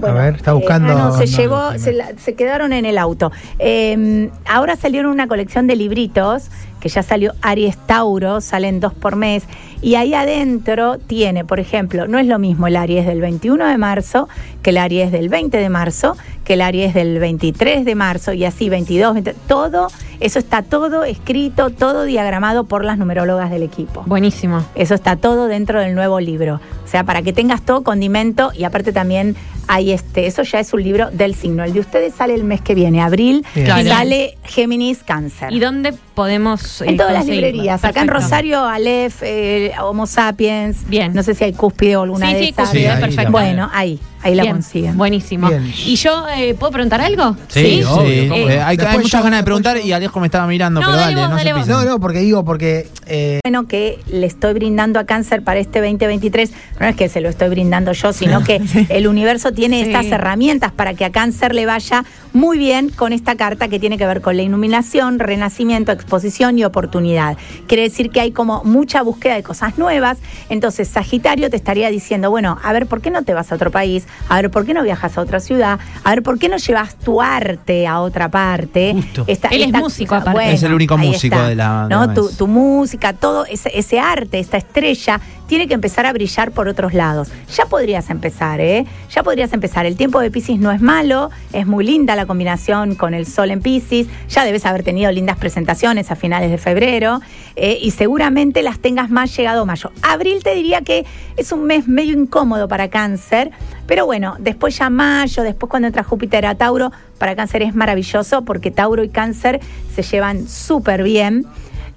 ver, 0.00 0.36
está 0.36 0.52
buscando- 0.52 0.92
ah, 0.92 0.94
no, 0.94 1.12
se 1.16 1.26
no, 1.30 1.36
llevó, 1.38 1.72
no, 1.72 1.78
se, 1.78 1.92
la- 1.92 2.12
se 2.16 2.34
quedaron 2.34 2.72
en 2.72 2.84
el 2.84 2.98
auto. 2.98 3.32
Eh, 3.58 4.30
ahora 4.46 4.76
salieron 4.76 5.10
una 5.12 5.26
colección 5.28 5.66
de 5.66 5.76
libritos 5.76 6.48
que 6.84 6.90
ya 6.90 7.02
salió 7.02 7.32
Aries 7.40 7.78
Tauro, 7.78 8.42
salen 8.42 8.78
dos 8.78 8.92
por 8.92 9.16
mes, 9.16 9.44
y 9.80 9.94
ahí 9.94 10.12
adentro 10.12 10.98
tiene, 10.98 11.42
por 11.42 11.58
ejemplo, 11.58 12.06
no 12.06 12.18
es 12.18 12.26
lo 12.26 12.38
mismo 12.38 12.66
el 12.66 12.76
Aries 12.76 13.06
del 13.06 13.22
21 13.22 13.66
de 13.68 13.78
marzo 13.78 14.28
que 14.60 14.68
el 14.68 14.76
Aries 14.76 15.10
del 15.10 15.30
20 15.30 15.56
de 15.56 15.68
marzo, 15.70 16.14
que 16.44 16.54
el 16.54 16.60
Aries 16.60 16.92
del 16.92 17.18
23 17.18 17.86
de 17.86 17.94
marzo, 17.94 18.34
y 18.34 18.44
así 18.44 18.68
22, 18.68 19.14
20, 19.14 19.34
todo, 19.46 19.88
eso 20.20 20.38
está 20.38 20.62
todo 20.62 21.04
escrito, 21.04 21.70
todo 21.70 22.04
diagramado 22.04 22.64
por 22.64 22.84
las 22.84 22.98
numerólogas 22.98 23.50
del 23.50 23.62
equipo. 23.62 24.02
Buenísimo. 24.06 24.62
Eso 24.74 24.94
está 24.94 25.16
todo 25.16 25.46
dentro 25.46 25.80
del 25.80 25.94
nuevo 25.94 26.20
libro. 26.20 26.60
O 26.84 26.86
sea, 26.88 27.04
para 27.04 27.22
que 27.22 27.32
tengas 27.32 27.62
todo 27.62 27.82
condimento 27.82 28.52
y 28.56 28.64
aparte 28.64 28.92
también 28.92 29.36
hay 29.68 29.92
este, 29.92 30.26
eso 30.26 30.42
ya 30.42 30.60
es 30.60 30.72
un 30.74 30.82
libro 30.82 31.10
del 31.10 31.34
signo. 31.34 31.64
El 31.64 31.72
de 31.72 31.80
ustedes 31.80 32.14
sale 32.14 32.34
el 32.34 32.44
mes 32.44 32.60
que 32.60 32.74
viene, 32.74 33.02
abril, 33.02 33.44
Bien. 33.54 33.66
y 33.66 33.70
Claro. 33.70 33.88
sale 33.88 34.38
Géminis 34.44 35.02
Cáncer. 35.02 35.52
¿Y 35.52 35.60
dónde 35.60 35.94
podemos 36.14 36.73
en 36.82 36.96
todas 36.96 37.12
las 37.12 37.26
librerías. 37.26 37.84
Acá 37.84 38.00
en 38.00 38.06
Perfecto. 38.06 38.14
Rosario, 38.20 38.64
Aleph, 38.64 39.22
eh, 39.22 39.72
Homo 39.82 40.06
Sapiens. 40.06 40.88
Bien. 40.88 41.12
No 41.14 41.22
sé 41.22 41.34
si 41.34 41.44
hay 41.44 41.52
cúspide 41.52 41.96
o 41.96 42.02
alguna 42.02 42.28
Sí, 42.28 42.34
de 42.34 42.38
sí, 42.40 42.48
esas. 42.50 42.68
cúspide, 42.70 42.94
Sí, 42.94 43.00
perfecto. 43.00 43.32
Bueno, 43.32 43.70
ahí, 43.72 43.98
ahí 44.24 44.34
la 44.34 44.42
Bien, 44.42 44.54
consiguen. 44.56 44.96
Buenísimo. 44.96 45.48
Bien. 45.48 45.72
¿Y 45.84 45.94
yo 45.96 46.26
eh, 46.36 46.54
puedo 46.54 46.72
preguntar 46.72 47.00
algo? 47.00 47.36
Sí, 47.48 47.82
obvio, 47.84 48.22
sí. 48.22 48.28
¿cómo 48.28 48.48
Eh, 48.48 48.60
hay, 48.60 48.76
muchas 48.96 49.10
yo- 49.20 49.22
ganas 49.22 49.40
de 49.40 49.44
preguntar 49.44 49.76
yo- 49.78 49.84
y 49.86 49.92
Alejo 49.92 50.18
me 50.20 50.26
estaba 50.26 50.46
mirando, 50.46 50.80
No, 50.80 50.86
pero 50.86 50.98
dale 50.98 51.14
dale, 51.14 51.20
vos, 51.20 51.30
no 51.30 51.36
dale 51.36 51.48
se 51.50 51.52
vos. 51.54 51.62
pisen. 51.62 51.74
No, 51.76 51.84
no, 51.84 52.00
porque 52.00 52.18
digo, 52.20 52.44
porque. 52.44 52.88
eh, 53.06 53.40
bueno 53.44 53.68
que 53.68 54.00
le 54.10 54.26
estoy 54.26 54.54
brindando 54.54 54.98
a 54.98 55.04
cáncer 55.04 55.42
para 55.42 55.60
este 55.60 55.80
2023, 55.80 56.52
no 56.80 56.86
es 56.86 56.96
que 56.96 57.08
se 57.08 57.20
lo 57.20 57.28
estoy 57.28 57.48
brindando 57.50 57.92
yo, 57.92 58.12
sino 58.12 58.42
que 58.42 58.60
el 58.88 59.06
universo 59.06 59.52
tiene 59.52 59.82
Sí. 59.84 59.90
estas 59.90 60.06
herramientas 60.06 60.72
para 60.72 60.94
que 60.94 61.04
a 61.04 61.10
cáncer 61.12 61.54
le 61.54 61.66
vaya 61.66 62.04
muy 62.32 62.58
bien 62.58 62.88
con 62.88 63.12
esta 63.12 63.36
carta 63.36 63.68
que 63.68 63.78
tiene 63.78 63.98
que 63.98 64.06
ver 64.06 64.20
con 64.22 64.36
la 64.36 64.42
iluminación, 64.42 65.18
renacimiento, 65.18 65.92
exposición 65.92 66.58
y 66.58 66.64
oportunidad. 66.64 67.36
Quiere 67.68 67.82
decir 67.84 68.10
que 68.10 68.20
hay 68.20 68.32
como 68.32 68.64
mucha 68.64 69.02
búsqueda 69.02 69.34
de 69.34 69.42
cosas 69.42 69.76
nuevas, 69.78 70.18
entonces 70.48 70.88
Sagitario 70.88 71.50
te 71.50 71.56
estaría 71.56 71.90
diciendo, 71.90 72.30
bueno, 72.30 72.58
a 72.62 72.72
ver, 72.72 72.86
¿por 72.86 73.00
qué 73.02 73.10
no 73.10 73.22
te 73.22 73.34
vas 73.34 73.52
a 73.52 73.54
otro 73.56 73.70
país? 73.70 74.06
A 74.28 74.36
ver, 74.36 74.50
¿por 74.50 74.64
qué 74.64 74.74
no 74.74 74.82
viajas 74.82 75.16
a 75.18 75.20
otra 75.20 75.40
ciudad? 75.40 75.78
A 76.02 76.10
ver, 76.10 76.22
¿por 76.22 76.38
qué 76.38 76.48
no 76.48 76.56
llevas 76.56 76.96
tu 76.96 77.20
arte 77.20 77.86
a 77.86 78.00
otra 78.00 78.30
parte? 78.30 78.92
Justo. 78.94 79.24
Esta- 79.26 79.48
Él 79.48 79.62
es 79.64 79.72
músico, 79.72 80.14
aparte. 80.14 80.52
Es 80.52 80.62
el 80.62 80.72
único 80.74 80.96
músico 80.96 81.36
está, 81.36 81.48
de 81.48 81.54
la- 81.56 81.86
¿no? 81.90 82.12
Tu- 82.14 82.30
tu 82.36 82.46
música, 82.46 83.12
todo 83.12 83.44
ese, 83.46 83.70
ese 83.74 84.00
arte, 84.00 84.38
esta 84.38 84.56
estrella, 84.56 85.20
tiene 85.46 85.68
que 85.68 85.74
empezar 85.74 86.06
a 86.06 86.12
brillar 86.12 86.52
por 86.52 86.68
otros 86.68 86.94
lados. 86.94 87.30
Ya 87.54 87.66
podrías 87.66 88.10
empezar, 88.10 88.60
¿eh? 88.60 88.86
Ya 89.10 89.22
podrías 89.22 89.52
empezar. 89.52 89.86
El 89.86 89.96
tiempo 89.96 90.20
de 90.20 90.30
Pisces 90.30 90.58
no 90.58 90.72
es 90.72 90.80
malo, 90.80 91.30
es 91.52 91.66
muy 91.66 91.84
linda 91.84 92.16
la 92.16 92.26
combinación 92.26 92.94
con 92.94 93.14
el 93.14 93.26
sol 93.26 93.50
en 93.50 93.60
Pisces. 93.60 94.06
Ya 94.28 94.44
debes 94.44 94.66
haber 94.66 94.82
tenido 94.82 95.10
lindas 95.12 95.36
presentaciones 95.36 96.10
a 96.10 96.16
finales 96.16 96.50
de 96.50 96.58
febrero 96.58 97.20
eh, 97.56 97.78
y 97.80 97.90
seguramente 97.90 98.62
las 98.62 98.78
tengas 98.78 99.10
más 99.10 99.36
llegado 99.36 99.66
mayo. 99.66 99.90
Abril 100.02 100.42
te 100.42 100.54
diría 100.54 100.82
que 100.82 101.04
es 101.36 101.52
un 101.52 101.64
mes 101.64 101.88
medio 101.88 102.18
incómodo 102.18 102.68
para 102.68 102.88
Cáncer, 102.88 103.50
pero 103.86 104.06
bueno, 104.06 104.36
después 104.38 104.78
ya 104.78 104.90
mayo, 104.90 105.42
después 105.42 105.70
cuando 105.70 105.88
entra 105.88 106.02
Júpiter 106.02 106.46
a 106.46 106.54
Tauro, 106.54 106.90
para 107.18 107.36
Cáncer 107.36 107.62
es 107.62 107.74
maravilloso 107.74 108.44
porque 108.44 108.70
Tauro 108.70 109.04
y 109.04 109.08
Cáncer 109.08 109.60
se 109.94 110.02
llevan 110.02 110.48
súper 110.48 111.02
bien. 111.02 111.46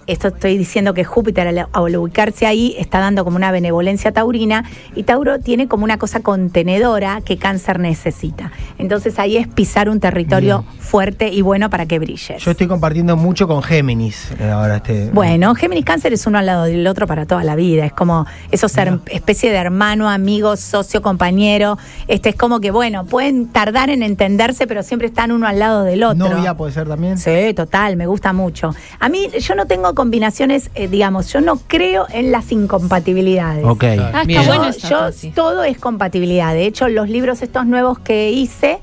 Esto 0.07 0.29
estoy 0.29 0.57
diciendo 0.57 0.93
que 0.93 1.03
Júpiter 1.03 1.47
al, 1.47 1.67
al 1.71 1.95
ubicarse 1.95 2.45
ahí 2.47 2.75
está 2.79 2.99
dando 2.99 3.23
como 3.23 3.37
una 3.37 3.51
benevolencia 3.51 4.11
taurina 4.11 4.63
y 4.95 5.03
Tauro 5.03 5.39
tiene 5.39 5.67
como 5.67 5.83
una 5.83 5.97
cosa 5.97 6.21
contenedora 6.21 7.21
que 7.23 7.37
Cáncer 7.37 7.79
necesita. 7.79 8.51
Entonces 8.77 9.19
ahí 9.19 9.37
es 9.37 9.47
pisar 9.47 9.89
un 9.89 9.99
territorio 9.99 10.63
fuerte 10.79 11.29
y 11.29 11.41
bueno 11.41 11.69
para 11.69 11.85
que 11.85 11.99
brilles. 11.99 12.41
yo 12.43 12.51
estoy 12.51 12.67
compartiendo 12.67 13.15
mucho 13.17 13.47
con 13.47 13.61
Géminis. 13.61 14.31
eh, 14.39 14.49
ahora 14.49 14.77
este. 14.77 15.09
Bueno, 15.11 15.53
Géminis 15.55 15.85
Cáncer 15.85 16.13
es 16.13 16.25
uno 16.25 16.37
al 16.37 16.45
lado 16.45 16.63
del 16.63 16.85
otro 16.87 17.07
para 17.07 17.25
toda 17.25 17.43
la 17.43 17.55
vida. 17.55 17.85
Es 17.85 17.93
como 17.93 18.25
eso 18.51 18.69
ser 18.69 18.99
especie 19.07 19.51
de 19.51 19.57
hermano, 19.57 20.09
amigo, 20.09 20.55
socio, 20.55 21.01
compañero. 21.01 21.77
Este 22.07 22.29
es 22.29 22.35
como 22.35 22.59
que, 22.59 22.71
bueno, 22.71 23.05
pueden 23.05 23.47
tardar 23.47 23.89
en 23.89 24.03
entenderse, 24.03 24.67
pero 24.67 24.83
siempre 24.83 25.07
están 25.07 25.31
uno 25.31 25.47
al 25.47 25.59
lado 25.59 25.83
del 25.83 26.03
otro. 26.03 26.29
Novia 26.29 26.55
puede 26.55 26.71
ser 26.71 26.87
también. 26.87 27.17
Sí, 27.17 27.53
total, 27.53 27.97
me 27.97 28.07
gusta 28.07 28.33
mucho. 28.33 28.73
A 28.99 29.09
mí, 29.09 29.27
yo 29.39 29.55
no 29.55 29.65
tengo 29.65 29.93
combinaciones, 29.97 30.69
eh, 30.75 30.87
digamos, 30.87 31.33
yo 31.33 31.41
no 31.41 31.57
creo 31.65 32.05
en 32.11 32.31
las 32.31 32.51
incompatibilidades. 32.51 33.65
Ok. 33.65 33.83
Ah, 34.13 34.23
está 34.27 34.41
bueno 34.43 34.65
eso, 34.65 34.87
yo, 35.11 35.31
todo 35.33 35.63
es 35.63 35.79
compatibilidad. 35.79 36.53
De 36.53 36.67
hecho, 36.67 36.87
los 36.87 37.09
libros 37.09 37.41
estos 37.41 37.65
nuevos 37.65 37.97
que 37.97 38.29
hice 38.31 38.77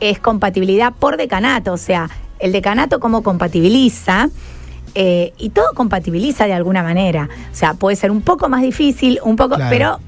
es 0.00 0.18
compatibilidad 0.18 0.92
por 0.92 1.16
decanato. 1.16 1.72
O 1.72 1.78
sea, 1.78 2.10
el 2.38 2.52
decanato 2.52 3.00
cómo 3.00 3.22
compatibiliza. 3.22 4.28
eh, 4.94 5.32
y 5.38 5.50
todo 5.50 5.66
compatibiliza 5.74 6.46
de 6.46 6.52
alguna 6.52 6.82
manera. 6.82 7.28
O 7.52 7.54
sea, 7.54 7.74
puede 7.74 7.96
ser 7.96 8.10
un 8.10 8.20
poco 8.22 8.48
más 8.48 8.60
difícil, 8.60 9.18
un 9.22 9.36
poco, 9.36 9.54
Claro. 9.54 9.70
pero 9.70 9.98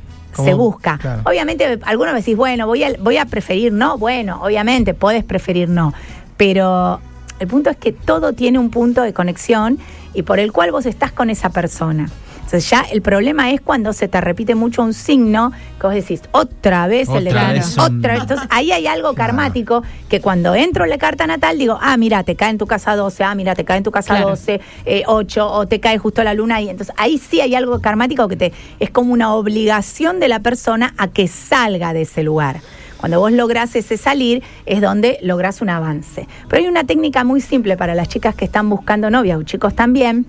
se 0.45 0.55
busca. 0.55 0.99
claro. 0.99 1.23
Obviamente, 1.25 1.79
algunos 1.85 2.13
me 2.15 2.19
decís, 2.19 2.37
bueno, 2.37 2.67
voy 2.67 2.83
a, 2.85 2.93
voy 2.99 3.17
a 3.17 3.25
preferir 3.27 3.73
no. 3.73 3.97
Bueno, 3.97 4.41
obviamente, 4.43 4.93
puedes 4.93 5.23
preferir 5.25 5.69
no. 5.69 5.95
Pero 6.37 7.01
el 7.43 7.49
punto 7.49 7.71
es 7.71 7.77
que 7.77 7.91
todo 7.93 8.33
tiene 8.35 8.61
un 8.61 8.71
punto 8.71 9.03
de 9.03 9.13
conexión 9.13 9.79
y 10.15 10.23
por 10.23 10.39
el 10.39 10.53
cual 10.53 10.71
vos 10.71 10.87
estás 10.87 11.11
con 11.11 11.29
esa 11.29 11.51
persona. 11.51 12.09
Entonces 12.37 12.71
ya 12.71 12.83
el 12.93 13.03
problema 13.03 13.51
es 13.51 13.61
cuando 13.61 13.93
se 13.93 14.07
te 14.07 14.21
repite 14.21 14.55
mucho 14.55 14.83
un 14.83 14.95
signo 14.95 15.51
que 15.81 15.87
vos 15.87 15.95
decís, 15.95 16.23
otra 16.31 16.87
vez 16.87 17.09
el 17.09 17.25
de 17.25 17.33
vez 17.33 17.77
otra 17.79 18.13
vez. 18.13 18.23
Entonces 18.23 18.47
ahí 18.51 18.71
hay 18.71 18.87
algo 18.87 19.15
karmático 19.15 19.83
que 20.09 20.21
cuando 20.21 20.55
entro 20.55 20.85
en 20.85 20.91
la 20.91 20.99
carta 20.99 21.27
natal 21.27 21.59
digo, 21.59 21.79
ah, 21.81 21.97
mira, 21.97 22.23
te 22.23 22.37
cae 22.37 22.51
en 22.51 22.59
tu 22.59 22.67
casa 22.67 22.95
12, 22.95 23.25
ah, 23.25 23.35
mira, 23.35 23.57
te 23.57 23.65
cae 23.65 23.79
en 23.79 23.83
tu 23.83 23.91
casa 23.91 24.15
Claro. 24.15 24.29
12, 24.31 24.61
eh, 24.85 25.03
8, 25.07 25.51
o 25.51 25.67
te 25.67 25.81
cae 25.81 25.99
justo 25.99 26.23
la 26.23 26.35
luna 26.35 26.57
ahí. 26.57 26.69
Entonces 26.69 26.95
ahí 26.97 27.19
sí 27.19 27.41
hay 27.41 27.57
algo 27.57 27.81
karmático 27.81 28.29
que 28.29 28.37
te 28.37 28.53
es 28.79 28.91
como 28.91 29.13
una 29.13 29.35
obligación 29.35 30.21
de 30.21 30.29
la 30.29 30.41
persona 30.41 30.95
a 30.97 31.09
que 31.09 31.27
salga 31.27 31.93
de 31.93 32.03
ese 32.03 32.23
lugar. 32.23 32.61
Cuando 33.03 33.19
vos 33.19 33.33
lográs 33.33 33.75
ese 33.75 33.97
salir 33.97 34.45
es 34.65 34.81
donde 34.81 35.19
lográs 35.23 35.61
un 35.61 35.71
avance. 35.71 36.29
Pero 36.49 36.63
hay 36.63 36.69
una 36.69 36.85
técnica 36.85 37.25
muy 37.25 37.41
simple 37.41 37.77
para 37.77 37.97
las 37.97 38.07
chicas 38.07 38.37
que 38.37 38.45
están 38.45 38.71
buscando 38.71 39.11
novia 39.11 39.39
o 39.39 39.43
chicos 39.43 39.75
también, 39.75 40.25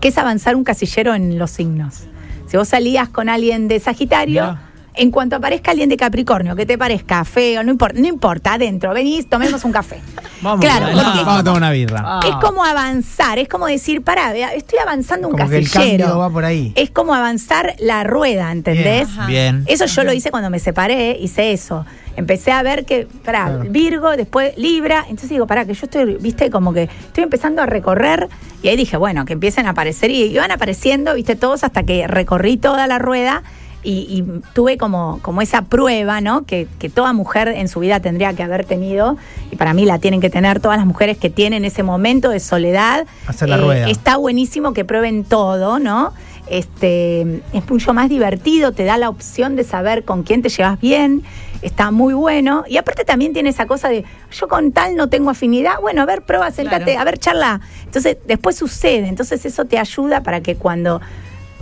que 0.00 0.06
es 0.06 0.16
avanzar 0.16 0.54
un 0.54 0.62
casillero 0.62 1.12
en 1.12 1.40
los 1.40 1.50
signos. 1.50 2.04
Si 2.46 2.56
vos 2.56 2.68
salías 2.68 3.08
con 3.08 3.28
alguien 3.28 3.66
de 3.66 3.80
Sagitario. 3.80 4.56
En 4.94 5.10
cuanto 5.10 5.36
aparezca 5.36 5.70
alguien 5.70 5.88
de 5.88 5.96
Capricornio, 5.96 6.54
que 6.54 6.66
te 6.66 6.76
parezca 6.76 7.24
feo, 7.24 7.62
no 7.62 7.70
importa, 7.70 7.98
no 8.00 8.06
importa, 8.06 8.54
adentro, 8.54 8.92
venís, 8.92 9.28
tomemos 9.28 9.64
un 9.64 9.72
café. 9.72 10.00
Vamos, 10.42 10.64
claro, 10.64 10.86
vamos, 10.86 11.38
a 11.38 11.44
tomar 11.44 11.58
una 11.58 11.70
birra. 11.70 12.18
es 12.28 12.34
como 12.44 12.64
avanzar, 12.64 13.38
es 13.38 13.46
como 13.46 13.66
decir, 13.66 14.02
pará, 14.02 14.32
vea, 14.32 14.52
estoy 14.52 14.80
avanzando 14.80 15.28
un 15.28 15.34
Como 15.36 15.48
que 15.48 15.58
el 15.58 15.70
casillero. 15.70 16.06
cambio 16.06 16.18
va 16.18 16.30
por 16.30 16.44
ahí. 16.44 16.72
Es 16.74 16.90
como 16.90 17.14
avanzar 17.14 17.76
la 17.78 18.02
rueda, 18.02 18.50
¿entendés? 18.50 19.08
Bien. 19.28 19.62
Eso 19.68 19.86
yo 19.86 20.02
lo 20.02 20.12
hice 20.12 20.32
cuando 20.32 20.50
me 20.50 20.58
separé, 20.58 21.16
hice 21.20 21.52
eso. 21.52 21.86
Empecé 22.16 22.50
a 22.50 22.60
ver 22.64 22.84
que, 22.84 23.06
pará, 23.24 23.44
Claro. 23.44 23.64
Virgo, 23.70 24.16
después 24.16 24.58
Libra, 24.58 25.02
entonces 25.02 25.30
digo, 25.30 25.46
pará, 25.46 25.64
que 25.64 25.74
yo 25.74 25.86
estoy, 25.86 26.16
viste, 26.16 26.50
como 26.50 26.72
que 26.72 26.82
estoy 26.82 27.22
empezando 27.22 27.62
a 27.62 27.66
recorrer 27.66 28.28
y 28.64 28.68
ahí 28.68 28.76
dije, 28.76 28.96
bueno, 28.96 29.24
que 29.24 29.34
empiecen 29.34 29.66
a 29.66 29.70
aparecer 29.70 30.10
y 30.10 30.24
iban 30.24 30.50
apareciendo, 30.50 31.14
viste, 31.14 31.36
todos 31.36 31.62
hasta 31.62 31.84
que 31.84 32.08
recorrí 32.08 32.56
toda 32.56 32.88
la 32.88 32.98
rueda 32.98 33.44
y, 33.82 33.90
y 34.08 34.24
tuve 34.54 34.78
como, 34.78 35.18
como 35.22 35.42
esa 35.42 35.62
prueba, 35.62 36.20
¿no? 36.20 36.44
Que, 36.44 36.68
que 36.78 36.88
toda 36.88 37.12
mujer 37.12 37.48
en 37.48 37.68
su 37.68 37.80
vida 37.80 38.00
tendría 38.00 38.32
que 38.34 38.42
haber 38.42 38.64
tenido 38.64 39.16
y 39.50 39.56
para 39.56 39.74
mí 39.74 39.84
la 39.84 39.98
tienen 39.98 40.20
que 40.20 40.30
tener 40.30 40.60
todas 40.60 40.78
las 40.78 40.86
mujeres 40.86 41.18
que 41.18 41.30
tienen 41.30 41.64
ese 41.64 41.82
momento 41.82 42.30
de 42.30 42.40
soledad. 42.40 43.06
Hacer 43.26 43.48
la 43.48 43.56
rueda. 43.56 43.88
Está 43.88 44.16
buenísimo 44.16 44.72
que 44.72 44.84
prueben 44.84 45.24
todo, 45.24 45.78
¿no? 45.78 46.12
Este, 46.48 47.40
es 47.52 47.70
mucho 47.70 47.94
más 47.94 48.08
divertido, 48.08 48.72
te 48.72 48.84
da 48.84 48.98
la 48.98 49.08
opción 49.08 49.56
de 49.56 49.64
saber 49.64 50.04
con 50.04 50.22
quién 50.22 50.42
te 50.42 50.48
llevas 50.48 50.78
bien, 50.80 51.22
está 51.62 51.90
muy 51.90 52.14
bueno. 52.14 52.64
Y 52.68 52.76
aparte 52.76 53.04
también 53.04 53.32
tiene 53.32 53.48
esa 53.50 53.66
cosa 53.66 53.88
de, 53.88 54.04
yo 54.32 54.48
con 54.48 54.72
tal 54.72 54.96
no 54.96 55.08
tengo 55.08 55.30
afinidad, 55.30 55.80
bueno, 55.80 56.02
a 56.02 56.04
ver, 56.04 56.22
prueba, 56.22 56.50
sentate, 56.50 56.84
Claro. 56.84 57.00
a 57.00 57.04
ver, 57.04 57.18
charla. 57.18 57.60
Entonces, 57.84 58.18
después 58.26 58.56
sucede, 58.56 59.08
entonces 59.08 59.44
eso 59.46 59.64
te 59.64 59.78
ayuda 59.78 60.22
para 60.22 60.40
que 60.42 60.56
cuando 60.56 61.00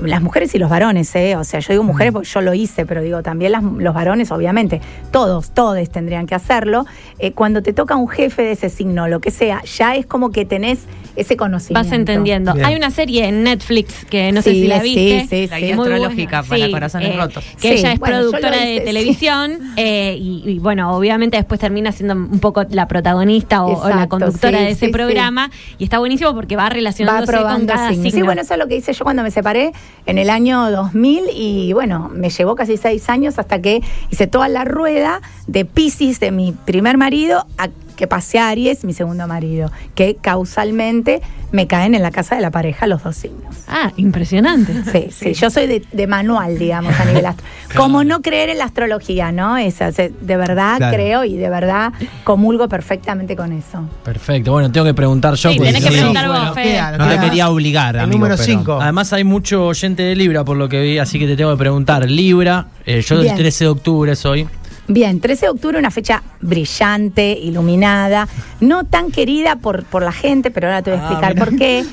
las 0.03 0.23
mujeres 0.23 0.55
y 0.55 0.59
los 0.59 0.71
varones, 0.71 1.15
¿eh? 1.17 1.37
O 1.37 1.45
sea, 1.45 1.61
yo 1.61 1.73
digo 1.73 1.83
mujeres 1.83 2.13
porque 2.13 2.29
yo 2.29 2.41
lo 2.41 2.55
hice, 2.55 2.87
pero 2.87 3.03
digo 3.03 3.23
también 3.23 3.53
las- 3.53 3.63
los 3.63 3.95
varones, 3.95 4.31
obviamente, 4.31 4.81
todos, 5.11 5.51
todos 5.51 5.89
tendrían 5.91 6.27
que 6.27 6.35
hacerlo. 6.35 6.87
Eh, 7.19 7.33
cuando 7.33 7.63
te 7.63 7.73
toca 7.73 7.97
un 7.97 8.09
jefe 8.09 8.43
de 8.43 8.53
ese 8.53 8.69
signo, 8.71 9.09
lo 9.09 9.21
que 9.21 9.31
sea, 9.31 9.63
ya 9.65 9.97
es 9.97 10.07
como 10.07 10.31
que 10.31 10.45
tenés 10.45 10.81
ese 11.17 11.37
conocimiento. 11.37 11.89
Vas 11.89 11.93
entendiendo. 11.97 12.55
Bien. 12.55 12.65
Hay 12.65 12.77
una 12.77 12.91
serie 12.91 13.27
en 13.27 13.43
Netflix 13.43 14.05
que 14.07 14.31
no 14.33 14.43
sé 14.43 14.53
si 14.53 14.67
la 14.69 14.81
sí, 14.81 14.95
viste. 14.95 15.27
sí, 15.29 15.49
La 15.51 15.57
sí. 15.57 15.63
guía 15.65 15.77
Muy 15.77 15.89
buena. 15.89 15.97
astrológica 16.07 16.43
para 16.45 16.71
corazones 16.71 17.17
rotos. 17.17 17.45
Que 17.61 17.73
Sí, 17.73 17.79
ella 17.81 17.93
es 17.93 17.99
bueno, 17.99 18.17
productora 18.19 18.57
hice, 18.57 18.67
de 18.67 18.79
sí. 18.79 18.85
televisión 18.85 19.59
eh, 19.77 20.17
y, 20.19 20.43
y, 20.47 20.59
bueno, 20.61 20.93
obviamente 20.97 21.37
después 21.37 21.59
termina 21.61 21.93
siendo 21.93 22.15
un 22.15 22.39
poco 22.41 22.65
la 22.71 22.87
protagonista 22.89 23.65
o, 23.65 23.83
o 23.85 23.89
la 23.89 24.09
conductora 24.09 24.59
sí, 24.59 24.65
de 24.65 24.71
ese 24.71 24.87
sí, 24.87 24.93
programa 24.93 25.51
y 25.79 25.85
está 25.85 25.99
buenísimo 25.99 26.33
porque 26.35 26.57
va 26.57 26.61
va 26.61 26.69
relacionándose 26.69 27.33
con 27.33 27.41
probando 27.41 27.73
cada 27.73 27.89
signos. 27.89 28.05
Sí, 28.05 28.11
signo. 28.13 28.27
bueno, 28.27 28.43
eso 28.43 28.55
es 28.55 28.59
lo 28.61 28.69
que 28.69 28.77
hice 28.77 28.93
yo 28.93 29.03
cuando 29.05 29.23
me 29.23 29.31
separé 29.31 29.73
en 30.07 30.19
el 30.19 30.31
año 30.31 30.71
2000 30.71 31.25
y 31.35 31.73
bueno, 31.73 32.11
me 32.13 32.31
llevó 32.31 32.55
casi 32.55 32.77
seis 32.77 33.09
años 33.09 33.39
hasta 33.39 33.61
que 33.61 33.83
hice 34.11 34.27
toda 34.27 34.49
la 34.49 34.65
rueda 34.65 35.21
de 35.47 35.65
Pisces 35.65 36.21
de 36.21 36.31
mi 36.31 36.53
primer 36.53 36.97
marido 36.97 37.47
a 37.59 37.69
que 38.01 38.07
pasé 38.07 38.39
a 38.39 38.49
Aries, 38.49 38.83
mi 38.85 38.95
segundo 38.95 39.27
marido, 39.27 39.71
que 39.95 40.17
causalmente 40.21 41.21
me 41.53 41.67
caen 41.67 41.95
en 41.95 42.03
la 42.03 42.11
casa 42.11 42.35
de 42.35 42.41
la 42.41 42.51
pareja 42.51 42.87
los 42.87 43.03
dos 43.05 43.15
signos. 43.15 43.55
Ah, 43.69 43.93
impresionante. 43.99 44.73
Sí, 44.91 45.09
sí, 45.11 45.35
yo 45.35 45.51
soy 45.51 45.67
de, 45.67 45.83
de 45.93 46.07
manual, 46.07 46.59
digamos, 46.59 46.99
a 46.99 47.05
nivel 47.05 47.27
astro. 47.27 47.45
Como 47.77 48.03
no 48.03 48.23
creer 48.23 48.49
en 48.49 48.57
la 48.59 48.65
astrología, 48.65 49.33
¿no? 49.33 49.59
Esa, 49.59 49.93
se- 49.93 50.13
de 50.21 50.37
verdad 50.37 50.79
Claro. 50.79 50.97
creo 50.97 51.25
y 51.25 51.37
de 51.37 51.51
verdad 51.51 51.93
comulgo 52.25 52.69
perfectamente 52.71 53.37
con 53.37 53.53
eso. 53.53 53.87
Perfecto. 54.03 54.53
Bueno, 54.53 54.73
tengo 54.73 54.87
que 54.87 54.95
preguntar 54.95 55.35
yo. 55.35 55.51
Sí, 55.51 55.59
porque 55.59 55.73
tenés 55.73 55.85
que 55.89 55.91
si 55.95 56.01
no- 56.03 56.13
preguntar 56.13 56.29
vos, 56.47 56.55
Fede. 56.55 56.81
No 56.99 57.07
te 57.09 57.19
quería 57.19 57.51
obligar, 57.51 57.97
El 57.97 58.01
amigo, 58.03 58.19
número 58.19 58.37
pero- 58.37 58.47
5. 58.47 58.81
Además 58.81 59.13
hay 59.13 59.25
mucho 59.25 59.67
oyente 59.67 60.03
de 60.05 60.17
Libra 60.17 60.43
por 60.45 60.57
lo 60.57 60.69
que 60.71 60.81
vi, 60.81 60.99
así 60.99 61.19
que 61.19 61.27
te 61.27 61.37
tengo 61.37 61.51
que 61.53 61.59
preguntar. 61.59 62.09
Libra, 62.11 62.67
eh, 62.87 63.03
yo 63.03 63.21
Bien. 63.21 63.33
el 63.35 63.39
13 63.39 63.65
de 63.65 63.69
octubre 63.71 64.17
soy. 64.17 64.49
Bien, 64.93 65.21
13 65.21 65.47
de 65.47 65.51
octubre, 65.51 65.79
una 65.79 65.93
fecha 65.93 66.23
brillante, 66.41 67.39
iluminada, 67.41 68.27
no 68.61 68.83
tan 68.83 69.13
querida 69.13 69.55
por, 69.57 69.85
por 69.85 70.03
la 70.03 70.11
gente, 70.11 70.51
pero 70.51 70.67
ahora 70.67 70.83
te 70.83 70.91
voy 70.91 70.99
a 70.99 71.03
Ah, 71.03 71.07
explicar 71.13 71.35
por 71.37 71.57
qué. 71.57 71.85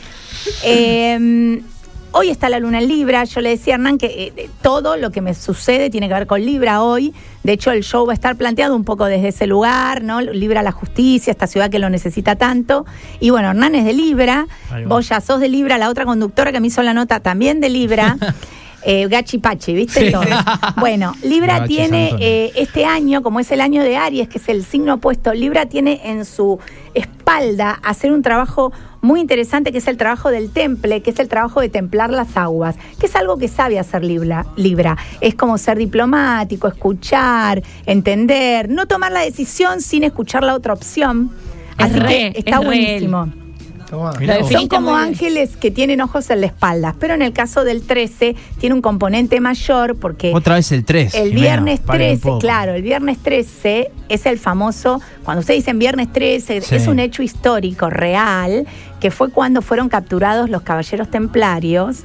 Eh, 0.63 1.61
hoy 2.11 2.29
está 2.29 2.49
la 2.49 2.57
luna 2.59 2.79
en 2.79 2.87
Libra, 2.87 3.23
yo 3.25 3.41
le 3.41 3.49
decía 3.49 3.73
a 3.73 3.75
Hernán 3.75 3.99
que 3.99 4.33
eh, 4.35 4.49
todo 4.63 4.97
lo 4.97 5.11
que 5.11 5.21
me 5.21 5.35
sucede 5.35 5.91
tiene 5.91 6.07
que 6.07 6.13
ver 6.15 6.25
con 6.25 6.43
Libra 6.43 6.81
hoy. 6.81 7.13
De 7.43 7.53
hecho, 7.53 7.69
el 7.71 7.83
show 7.83 8.05
va 8.07 8.13
a 8.13 8.15
estar 8.15 8.35
planteado 8.35 8.75
un 8.75 8.83
poco 8.83 9.05
desde 9.05 9.27
ese 9.27 9.45
lugar, 9.45 10.03
¿no? 10.03 10.19
Libra 10.21 10.63
la 10.63 10.71
justicia, 10.71 11.29
esta 11.29 11.45
ciudad 11.45 11.69
que 11.69 11.77
lo 11.79 11.89
necesita 11.91 12.35
tanto. 12.35 12.85
Y 13.19 13.29
bueno, 13.29 13.49
Hernán 13.49 13.75
es 13.75 13.85
de 13.85 13.93
Libra, 13.93 14.47
vos 14.87 15.07
ya 15.09 15.21
sos 15.21 15.39
de 15.39 15.49
Libra, 15.49 15.77
la 15.77 15.89
otra 15.89 16.05
conductora 16.05 16.51
que 16.51 16.59
me 16.59 16.67
hizo 16.67 16.81
la 16.81 16.93
nota 16.95 17.19
también 17.19 17.59
de 17.61 17.69
Libra. 17.69 18.17
Eh, 18.83 19.07
Gachi 19.07 19.39
Pachi, 19.39 19.73
¿viste? 19.73 20.07
Sí. 20.07 20.11
Todo. 20.11 20.23
Bueno, 20.77 21.13
Libra 21.23 21.59
Gachi 21.59 21.75
tiene 21.75 22.13
eh, 22.19 22.51
este 22.55 22.85
año, 22.85 23.21
como 23.23 23.39
es 23.39 23.51
el 23.51 23.61
año 23.61 23.83
de 23.83 23.97
Aries, 23.97 24.27
que 24.29 24.37
es 24.37 24.47
el 24.49 24.63
signo 24.63 24.95
opuesto, 24.95 25.33
Libra 25.33 25.65
tiene 25.65 26.01
en 26.05 26.25
su 26.25 26.59
espalda 26.93 27.79
hacer 27.83 28.11
un 28.11 28.21
trabajo 28.21 28.71
muy 29.01 29.19
interesante, 29.19 29.71
que 29.71 29.77
es 29.79 29.87
el 29.87 29.97
trabajo 29.97 30.29
del 30.29 30.51
temple, 30.51 31.01
que 31.01 31.11
es 31.11 31.19
el 31.19 31.27
trabajo 31.27 31.61
de 31.61 31.69
templar 31.69 32.09
las 32.09 32.35
aguas, 32.37 32.75
que 32.99 33.05
es 33.05 33.15
algo 33.15 33.37
que 33.37 33.47
sabe 33.47 33.79
hacer 33.79 34.03
Libra. 34.03 34.45
Libra. 34.55 34.97
Es 35.21 35.35
como 35.35 35.57
ser 35.57 35.77
diplomático, 35.77 36.67
escuchar, 36.67 37.63
entender, 37.85 38.69
no 38.69 38.85
tomar 38.85 39.11
la 39.11 39.21
decisión 39.21 39.81
sin 39.81 40.03
escuchar 40.03 40.43
la 40.43 40.55
otra 40.55 40.73
opción. 40.73 41.31
Es 41.77 41.85
Así 41.85 41.99
re, 41.99 42.07
que 42.33 42.39
está 42.39 42.59
es 42.59 42.65
buenísimo. 42.65 43.46
Son 43.89 44.67
como 44.67 44.95
ángeles 44.95 45.55
que 45.55 45.71
tienen 45.71 46.01
ojos 46.01 46.29
en 46.29 46.41
la 46.41 46.47
espalda, 46.47 46.95
pero 46.99 47.13
en 47.13 47.21
el 47.21 47.31
caso 47.31 47.63
del 47.63 47.83
13 47.83 48.35
tiene 48.59 48.75
un 48.75 48.81
componente 48.81 49.39
mayor 49.39 49.95
porque 49.95 50.31
Otra 50.35 50.55
vez 50.55 50.71
el 50.73 50.83
3. 50.83 51.13
el 51.15 51.31
viernes 51.33 51.79
paren 51.79 52.01
un 52.01 52.07
13, 52.17 52.21
poco. 52.23 52.39
claro, 52.39 52.73
el 52.73 52.81
viernes 52.81 53.17
13 53.19 53.91
es 54.09 54.25
el 54.25 54.39
famoso, 54.39 55.01
cuando 55.23 55.39
ustedes 55.39 55.59
dicen 55.63 55.79
viernes 55.79 56.11
13, 56.11 56.61
Sí. 56.61 56.75
es 56.75 56.87
un 56.87 56.99
hecho 56.99 57.23
histórico, 57.23 57.89
real, 57.89 58.67
que 58.99 59.09
fue 59.11 59.29
cuando 59.31 59.61
fueron 59.61 59.87
capturados 59.89 60.49
los 60.49 60.63
caballeros 60.63 61.09
templarios. 61.09 61.99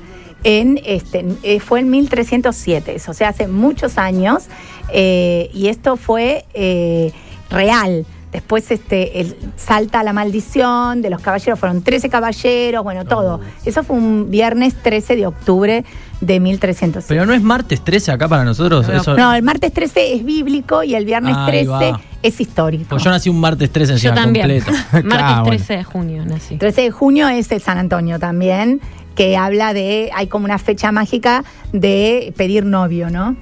En 0.45 0.81
este, 0.85 1.25
eh, 1.45 1.61
fue 1.61 1.81
en 1.81 1.91
1307, 1.91 2.97
eso, 2.97 3.13
o 3.13 3.15
sea, 3.15 3.29
hace 3.29 3.47
muchos 3.47 3.97
años, 3.97 4.45
eh, 4.93 5.51
y 5.55 5.69
esto 5.69 5.97
fue 5.97 6.45
eh, 6.55 7.13
real. 7.49 8.05
Después 8.33 8.71
este, 8.71 9.21
el- 9.21 9.37
salta 9.57 10.03
la 10.03 10.13
maldición 10.15 11.03
de 11.03 11.11
los 11.11 11.21
caballeros, 11.21 11.59
fueron 11.61 11.83
13 11.83 12.09
caballeros, 12.09 12.83
bueno, 12.83 13.05
todo. 13.05 13.41
Eso 13.65 13.83
fue 13.85 13.97
un 13.97 14.31
viernes 14.31 14.75
13 14.83 15.17
de 15.17 15.27
octubre 15.27 15.85
de 16.23 16.41
1307. 16.41 17.05
Pero 17.09 17.27
no 17.27 17.35
es 17.35 17.43
martes 17.43 17.83
13 17.85 18.11
acá 18.13 18.29
para 18.29 18.45
nosotros. 18.45 18.89
No, 18.89 18.95
eso, 18.95 19.15
No, 19.17 19.35
el 19.35 19.43
martes 19.43 19.73
13 19.73 20.15
es 20.15 20.25
bíblico 20.25 20.83
y 20.83 20.95
el 20.95 21.05
viernes 21.05 21.37
Ahí 21.37 21.47
13 21.65 21.69
va. 21.69 22.01
es 22.23 22.41
histórico. 22.41 22.87
Pues 22.91 23.03
yo 23.05 23.11
nací 23.11 23.29
un 23.29 23.39
martes 23.41 23.71
13 23.71 23.91
Yo 23.99 24.11
encima 24.11 24.15
también. 24.15 24.63
completo. 24.63 24.73
Martes 25.07 25.19
Ah, 25.21 25.43
bueno. 25.43 25.57
13 25.59 25.77
de 25.77 25.85
junio 25.85 26.25
nací. 26.25 26.57
13 26.57 26.81
de 26.83 26.91
junio 26.91 27.29
es 27.29 27.53
el 27.53 27.61
San 27.61 27.77
Antonio 27.77 28.19
también, 28.19 28.81
que 29.15 29.37
habla 29.37 29.75
de, 29.75 30.11
hay 30.15 30.27
como 30.29 30.47
una 30.47 30.59
fecha 30.59 30.91
mágica 30.91 31.45
de 31.75 32.33
pedir 32.37 32.65
novio, 32.65 33.11
¿no? 33.11 33.37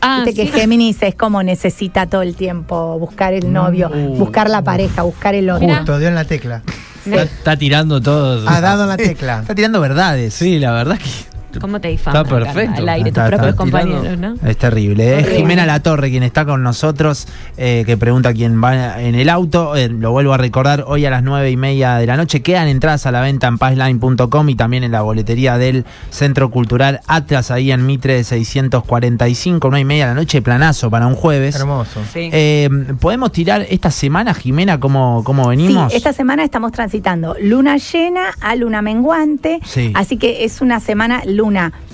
Ah, 0.00 0.22
Viste 0.24 0.42
sí. 0.44 0.50
que 0.50 0.58
Géminis 0.60 1.02
es 1.02 1.14
como 1.14 1.42
necesita 1.42 2.06
todo 2.06 2.22
el 2.22 2.34
tiempo 2.36 2.98
buscar 2.98 3.32
el 3.32 3.52
novio, 3.52 3.90
Uh. 3.92 4.16
buscar 4.16 4.48
la 4.50 4.62
pareja, 4.62 5.02
buscar 5.02 5.34
el 5.34 5.50
otro. 5.50 5.66
Justo, 5.68 5.98
dio 5.98 6.08
en 6.08 6.14
la 6.14 6.24
tecla. 6.24 6.62
Está, 7.04 7.22
está 7.22 7.56
tirando 7.56 8.00
todo. 8.00 8.48
Ha 8.48 8.60
dado 8.60 8.82
en 8.82 8.88
la 8.88 8.96
tecla. 8.96 9.40
Está 9.40 9.54
tirando 9.54 9.80
verdades. 9.80 10.34
Sí, 10.34 10.58
la 10.58 10.72
verdad 10.72 10.98
que. 10.98 11.35
¿Cómo 11.60 11.80
te 11.80 11.88
difaman 11.88 12.22
Está 12.24 12.34
perfecto. 12.36 12.82
al 12.82 12.88
aire 12.88 13.10
tus 13.10 13.18
Está- 13.18 13.26
propios 13.28 13.48
está 13.50 13.56
compañeros, 13.56 14.02
tirando. 14.02 14.28
¿no? 14.42 14.48
Es 14.48 14.56
terrible. 14.56 15.20
Es. 15.20 15.28
Jimena 15.30 15.66
Latorre 15.66 16.10
quien 16.10 16.22
está 16.22 16.44
con 16.44 16.62
nosotros, 16.62 17.26
eh, 17.56 17.82
que 17.86 17.96
pregunta 17.96 18.32
quién 18.32 18.62
va 18.62 19.00
en 19.02 19.14
el 19.14 19.28
auto. 19.28 19.76
Eh, 19.76 19.88
lo 19.88 20.12
vuelvo 20.12 20.32
a 20.32 20.36
recordar, 20.38 20.84
hoy 20.86 21.04
a 21.06 21.10
las 21.10 21.22
nueve 21.22 21.50
y 21.50 21.56
media 21.56 21.96
de 21.96 22.06
la 22.06 22.16
noche 22.16 22.42
quedan 22.42 22.68
entradas 22.68 23.06
a 23.06 23.12
la 23.12 23.20
venta 23.20 23.46
en 23.48 23.58
passline.com 23.58 24.48
y 24.48 24.54
también 24.54 24.84
en 24.84 24.92
la 24.92 25.02
boletería 25.02 25.58
del 25.58 25.84
Centro 26.10 26.50
Cultural 26.50 27.00
Atlas, 27.06 27.50
ahí 27.50 27.70
en 27.72 27.84
Mitre 27.86 28.22
645, 28.24 29.68
nueve 29.70 29.80
y 29.80 29.84
media 29.84 30.08
de 30.08 30.14
la 30.14 30.20
noche, 30.20 30.42
planazo 30.42 30.90
para 30.90 31.06
un 31.06 31.14
jueves. 31.14 31.56
Hermoso. 31.56 32.00
Sí. 32.12 32.30
Eh, 32.32 32.68
¿Podemos 33.00 33.32
tirar 33.32 33.66
esta 33.68 33.90
semana, 33.90 34.34
Jimena, 34.34 34.78
cómo, 34.80 35.22
cómo 35.24 35.48
venimos? 35.48 35.92
Sí, 35.92 35.96
esta 35.98 36.12
semana 36.12 36.44
estamos 36.44 36.72
transitando 36.72 37.36
luna 37.40 37.76
llena 37.76 38.26
a 38.40 38.54
luna 38.56 38.82
menguante, 38.82 39.60
Sí. 39.64 39.92
así 39.94 40.16
que 40.16 40.44
es 40.44 40.60
una 40.60 40.80
semana 40.80 41.22
luna 41.26 41.45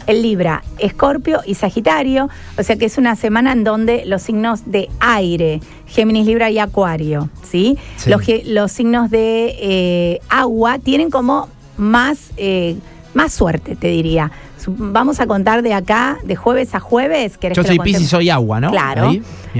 en 0.06 0.22
Libra, 0.22 0.62
Escorpio 0.78 1.40
y 1.46 1.54
Sagitario, 1.54 2.28
o 2.58 2.62
sea 2.62 2.76
que 2.76 2.86
es 2.86 2.98
una 2.98 3.16
semana 3.16 3.52
en 3.52 3.64
donde 3.64 4.04
los 4.06 4.22
signos 4.22 4.62
de 4.70 4.88
aire, 5.00 5.60
Géminis, 5.86 6.26
Libra 6.26 6.50
y 6.50 6.58
Acuario, 6.58 7.28
¿sí? 7.42 7.78
Sí. 7.96 8.10
Los, 8.10 8.22
los 8.46 8.72
signos 8.72 9.10
de 9.10 9.56
eh, 9.60 10.20
agua 10.28 10.78
tienen 10.78 11.10
como 11.10 11.48
más, 11.76 12.30
eh, 12.36 12.76
más 13.14 13.32
suerte, 13.32 13.76
te 13.76 13.88
diría. 13.88 14.30
Vamos 14.66 15.18
a 15.20 15.26
contar 15.26 15.62
de 15.62 15.74
acá, 15.74 16.18
de 16.24 16.36
jueves 16.36 16.74
a 16.74 16.80
jueves. 16.80 17.36
¿querés 17.36 17.56
Yo 17.56 17.62
que 17.62 17.68
soy 17.68 17.76
contemos? 17.78 17.98
Piscis, 17.98 18.10
soy 18.10 18.30
agua, 18.30 18.60
¿no? 18.60 18.70
Claro. 18.70 19.12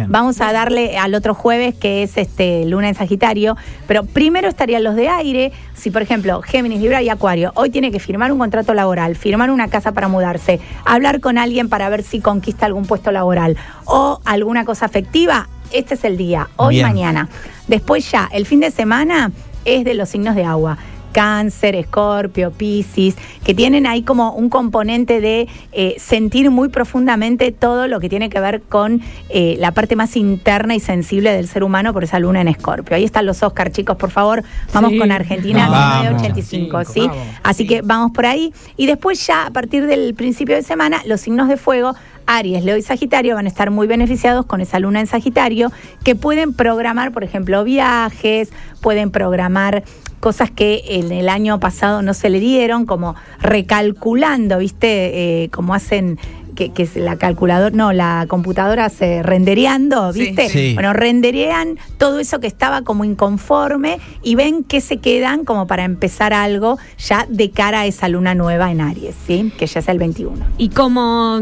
Vamos 0.08 0.40
a 0.40 0.52
darle 0.52 0.96
al 0.96 1.14
otro 1.14 1.34
jueves, 1.34 1.74
que 1.74 2.04
es 2.04 2.16
este 2.16 2.64
Luna 2.66 2.88
en 2.88 2.94
Sagitario. 2.94 3.56
Pero 3.86 4.04
primero 4.04 4.48
estarían 4.48 4.84
los 4.84 4.94
de 4.94 5.08
aire. 5.08 5.52
Si, 5.74 5.90
por 5.90 6.02
ejemplo, 6.02 6.40
Géminis, 6.42 6.80
Libra 6.80 7.02
y 7.02 7.08
Acuario, 7.08 7.52
hoy 7.56 7.70
tiene 7.70 7.90
que 7.90 7.98
firmar 7.98 8.30
un 8.32 8.38
contrato 8.38 8.74
laboral, 8.74 9.16
firmar 9.16 9.50
una 9.50 9.68
casa 9.68 9.92
para 9.92 10.08
mudarse, 10.08 10.60
hablar 10.84 11.20
con 11.20 11.36
alguien 11.36 11.68
para 11.68 11.88
ver 11.88 12.04
si 12.04 12.20
conquista 12.20 12.66
algún 12.66 12.86
puesto 12.86 13.10
laboral 13.10 13.56
o 13.84 14.20
alguna 14.24 14.64
cosa 14.64 14.86
afectiva, 14.86 15.48
este 15.72 15.94
es 15.94 16.04
el 16.04 16.16
día, 16.16 16.48
hoy 16.56 16.76
Bien. 16.76 16.86
mañana. 16.86 17.28
Después 17.66 18.10
ya, 18.10 18.28
el 18.32 18.46
fin 18.46 18.60
de 18.60 18.70
semana 18.70 19.32
es 19.64 19.84
de 19.84 19.94
los 19.94 20.08
signos 20.08 20.34
de 20.34 20.44
agua. 20.44 20.78
Cáncer, 21.12 21.74
Escorpio, 21.76 22.50
Piscis, 22.50 23.16
que 23.44 23.54
tienen 23.54 23.86
ahí 23.86 24.02
como 24.02 24.32
un 24.32 24.48
componente 24.48 25.20
de 25.20 25.48
eh, 25.72 25.94
sentir 25.98 26.50
muy 26.50 26.68
profundamente 26.68 27.52
todo 27.52 27.86
lo 27.86 28.00
que 28.00 28.08
tiene 28.08 28.30
que 28.30 28.40
ver 28.40 28.62
con 28.62 29.00
eh, 29.28 29.56
la 29.58 29.72
parte 29.72 29.96
más 29.96 30.16
interna 30.16 30.74
y 30.74 30.80
sensible 30.80 31.32
del 31.32 31.46
ser 31.48 31.62
humano 31.64 31.92
por 31.92 32.04
esa 32.04 32.18
luna 32.18 32.40
en 32.40 32.48
Escorpio. 32.48 32.96
Ahí 32.96 33.04
están 33.04 33.26
los 33.26 33.42
Oscar, 33.42 33.70
chicos, 33.70 33.96
por 33.96 34.10
favor. 34.10 34.42
Vamos 34.72 34.90
Sí. 34.92 34.98
con 34.98 35.12
Argentina 35.12 35.68
Vamos. 35.68 36.00
1985, 36.02 36.84
¿sí? 36.84 37.00
Vamos. 37.06 37.16
Así 37.42 37.66
que 37.66 37.82
vamos 37.82 38.12
por 38.12 38.26
ahí. 38.26 38.52
Y 38.76 38.86
después 38.86 39.26
ya, 39.26 39.46
a 39.46 39.50
partir 39.50 39.86
del 39.86 40.14
principio 40.14 40.54
de 40.56 40.62
semana, 40.62 41.02
los 41.06 41.20
signos 41.20 41.48
de 41.48 41.56
fuego, 41.56 41.94
Aries, 42.26 42.64
Leo 42.64 42.76
y 42.76 42.82
Sagitario, 42.82 43.34
van 43.34 43.46
a 43.46 43.48
estar 43.48 43.70
muy 43.70 43.86
beneficiados 43.86 44.46
con 44.46 44.60
esa 44.60 44.78
luna 44.78 45.00
en 45.00 45.06
Sagitario, 45.06 45.72
que 46.04 46.14
pueden 46.14 46.52
programar, 46.52 47.12
por 47.12 47.24
ejemplo, 47.24 47.64
viajes, 47.64 48.50
pueden 48.80 49.10
programar 49.10 49.84
cosas 50.20 50.50
que 50.50 50.82
en 50.86 51.10
el 51.10 51.28
año 51.28 51.58
pasado 51.58 52.00
no 52.02 52.14
se 52.14 52.30
le 52.30 52.38
dieron, 52.38 52.86
como 52.86 53.16
recalculando, 53.40 54.58
¿viste? 54.58 55.42
Eh, 55.44 55.48
como 55.50 55.74
hacen 55.74 56.18
que, 56.54 56.70
que 56.70 56.82
es 56.82 56.96
la 56.96 57.16
calculadora, 57.16 57.74
no, 57.74 57.92
la 57.94 58.26
computadora 58.28 58.88
se 58.90 59.22
rendereando, 59.22 60.12
Sí. 60.12 60.20
¿viste? 60.20 60.48
Sí. 60.50 60.74
Bueno, 60.74 60.92
renderean 60.92 61.78
todo 61.96 62.20
eso 62.20 62.40
que 62.40 62.46
estaba 62.46 62.82
como 62.82 63.04
inconforme 63.04 63.98
y 64.22 64.34
ven 64.34 64.62
que 64.62 64.80
se 64.82 64.98
quedan 64.98 65.44
como 65.46 65.66
para 65.66 65.84
empezar 65.84 66.34
algo 66.34 66.78
ya 66.98 67.26
de 67.28 67.50
cara 67.50 67.80
a 67.80 67.86
esa 67.86 68.08
luna 68.08 68.34
nueva 68.34 68.70
en 68.70 68.82
Aries, 68.82 69.14
¿sí? 69.26 69.50
Que 69.58 69.66
ya 69.66 69.80
es 69.80 69.88
el 69.88 69.98
21. 69.98 70.44
Y 70.58 70.68
como, 70.68 71.40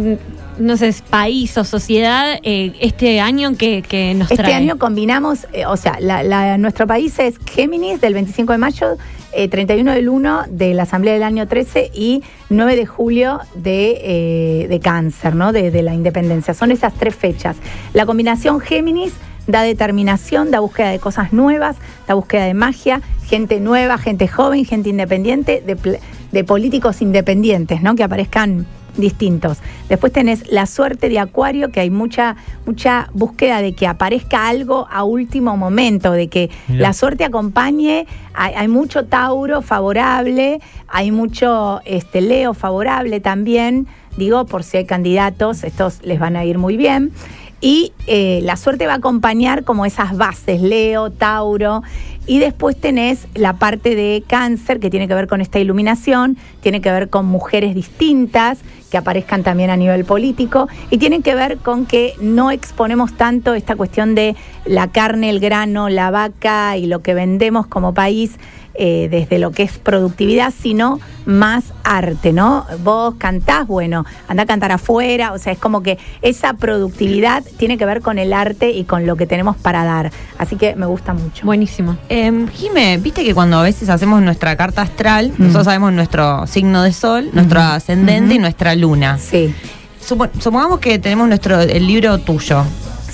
no 0.60 0.76
sé, 0.76 0.94
país 1.08 1.56
o 1.58 1.64
sociedad, 1.64 2.38
eh, 2.42 2.72
este 2.80 3.20
año 3.20 3.56
que, 3.56 3.82
que 3.82 4.14
nos 4.14 4.30
Este 4.30 4.42
trae. 4.42 4.54
año 4.54 4.78
combinamos, 4.78 5.46
eh, 5.52 5.66
o 5.66 5.76
sea, 5.76 5.96
la- 6.00 6.22
la- 6.22 6.58
nuestro 6.58 6.86
país 6.86 7.18
es 7.18 7.34
Géminis 7.50 8.00
del 8.00 8.14
25 8.14 8.52
de 8.52 8.58
mayo, 8.58 8.96
eh, 9.32 9.48
31 9.48 9.92
del 9.92 10.08
1 10.08 10.42
de 10.48 10.74
la 10.74 10.82
Asamblea 10.84 11.14
del 11.14 11.22
año 11.22 11.46
13 11.48 11.90
y 11.94 12.22
9 12.48 12.76
de 12.76 12.86
julio 12.86 13.40
de, 13.54 14.00
eh, 14.02 14.66
de 14.68 14.80
Cáncer, 14.80 15.34
¿no? 15.34 15.52
De, 15.52 15.70
de 15.70 15.82
la 15.82 15.94
independencia. 15.94 16.52
Son 16.54 16.70
esas 16.70 16.92
tres 16.94 17.14
fechas. 17.14 17.56
La 17.92 18.06
combinación 18.06 18.60
Géminis 18.60 19.12
da 19.46 19.62
determinación, 19.62 20.50
da 20.50 20.60
búsqueda 20.60 20.90
de 20.90 20.98
cosas 20.98 21.32
nuevas, 21.32 21.76
da 22.06 22.14
búsqueda 22.14 22.44
de 22.44 22.54
magia, 22.54 23.00
gente 23.26 23.60
nueva, 23.60 23.98
gente 23.98 24.28
joven, 24.28 24.64
gente 24.64 24.88
independiente, 24.90 25.62
de, 25.64 26.00
de 26.32 26.44
políticos 26.44 27.00
independientes, 27.00 27.82
¿no? 27.82 27.94
Que 27.94 28.02
aparezcan 28.04 28.66
distintos. 29.00 29.58
Después 29.88 30.12
tenés 30.12 30.50
la 30.50 30.66
suerte 30.66 31.08
de 31.08 31.18
Acuario, 31.18 31.70
que 31.70 31.80
hay 31.80 31.90
mucha, 31.90 32.36
mucha 32.66 33.08
búsqueda 33.12 33.62
de 33.62 33.74
que 33.74 33.86
aparezca 33.86 34.48
algo 34.48 34.86
a 34.90 35.04
último 35.04 35.56
momento, 35.56 36.12
de 36.12 36.28
que 36.28 36.50
Mirá. 36.68 36.88
la 36.88 36.92
suerte 36.92 37.24
acompañe. 37.24 38.06
Hay, 38.34 38.54
hay 38.54 38.68
mucho 38.68 39.04
Tauro 39.06 39.62
favorable, 39.62 40.60
hay 40.88 41.10
mucho 41.10 41.80
este, 41.84 42.20
Leo 42.20 42.54
favorable 42.54 43.20
también. 43.20 43.86
Digo, 44.16 44.44
por 44.46 44.64
si 44.64 44.78
hay 44.78 44.84
candidatos, 44.84 45.64
estos 45.64 46.02
les 46.02 46.18
van 46.18 46.36
a 46.36 46.44
ir 46.44 46.58
muy 46.58 46.76
bien. 46.76 47.12
Y 47.60 47.92
eh, 48.06 48.40
la 48.42 48.56
suerte 48.56 48.86
va 48.86 48.94
a 48.94 48.96
acompañar 48.96 49.64
como 49.64 49.84
esas 49.84 50.16
bases, 50.16 50.62
Leo, 50.62 51.10
Tauro. 51.10 51.82
Y 52.30 52.38
después 52.38 52.76
tenés 52.76 53.26
la 53.34 53.54
parte 53.54 53.96
de 53.96 54.22
cáncer 54.24 54.78
que 54.78 54.88
tiene 54.88 55.08
que 55.08 55.14
ver 55.14 55.26
con 55.26 55.40
esta 55.40 55.58
iluminación, 55.58 56.36
tiene 56.60 56.80
que 56.80 56.88
ver 56.92 57.10
con 57.10 57.26
mujeres 57.26 57.74
distintas 57.74 58.60
que 58.88 58.96
aparezcan 58.96 59.42
también 59.42 59.68
a 59.68 59.76
nivel 59.76 60.04
político 60.04 60.68
y 60.90 60.98
tiene 60.98 61.22
que 61.22 61.34
ver 61.34 61.58
con 61.58 61.86
que 61.86 62.14
no 62.20 62.52
exponemos 62.52 63.14
tanto 63.14 63.54
esta 63.54 63.74
cuestión 63.74 64.14
de 64.14 64.36
la 64.64 64.92
carne, 64.92 65.28
el 65.28 65.40
grano, 65.40 65.88
la 65.88 66.12
vaca 66.12 66.76
y 66.76 66.86
lo 66.86 67.00
que 67.00 67.14
vendemos 67.14 67.66
como 67.66 67.94
país 67.94 68.38
eh, 68.82 69.08
desde 69.10 69.38
lo 69.38 69.50
que 69.52 69.62
es 69.62 69.76
productividad, 69.76 70.54
sino 70.58 71.00
más 71.26 71.64
arte, 71.84 72.32
¿no? 72.32 72.64
Vos 72.82 73.14
cantás, 73.18 73.66
bueno, 73.66 74.06
anda 74.26 74.44
a 74.44 74.46
cantar 74.46 74.72
afuera, 74.72 75.32
o 75.34 75.38
sea, 75.38 75.52
es 75.52 75.58
como 75.58 75.82
que 75.82 75.98
esa 76.22 76.54
productividad 76.54 77.44
tiene 77.58 77.76
que 77.76 77.84
ver 77.84 78.00
con 78.00 78.18
el 78.18 78.32
arte 78.32 78.70
y 78.70 78.84
con 78.84 79.06
lo 79.06 79.16
que 79.16 79.26
tenemos 79.26 79.56
para 79.58 79.84
dar. 79.84 80.10
Así 80.38 80.56
que 80.56 80.74
me 80.76 80.86
gusta 80.86 81.12
mucho. 81.12 81.44
Buenísimo. 81.44 81.98
Eh, 82.08 82.46
Jime, 82.54 82.96
viste 82.96 83.22
que 83.22 83.34
cuando 83.34 83.58
a 83.58 83.62
veces 83.62 83.90
hacemos 83.90 84.22
nuestra 84.22 84.56
carta 84.56 84.80
astral, 84.82 85.28
Mm. 85.36 85.42
nosotros 85.42 85.66
sabemos 85.66 85.92
nuestro 85.92 86.46
signo 86.46 86.82
de 86.82 86.92
sol, 86.94 87.28
nuestro 87.34 87.60
ascendente 87.60 88.34
y 88.36 88.38
nuestra 88.38 88.74
luna. 88.74 89.18
Sí, 89.18 89.54
Supo- 90.02 90.30
supongamos 90.40 90.78
que 90.80 90.98
tenemos 90.98 91.28
nuestro 91.28 91.60
el 91.60 91.86
libro 91.86 92.16
tuyo. 92.18 92.64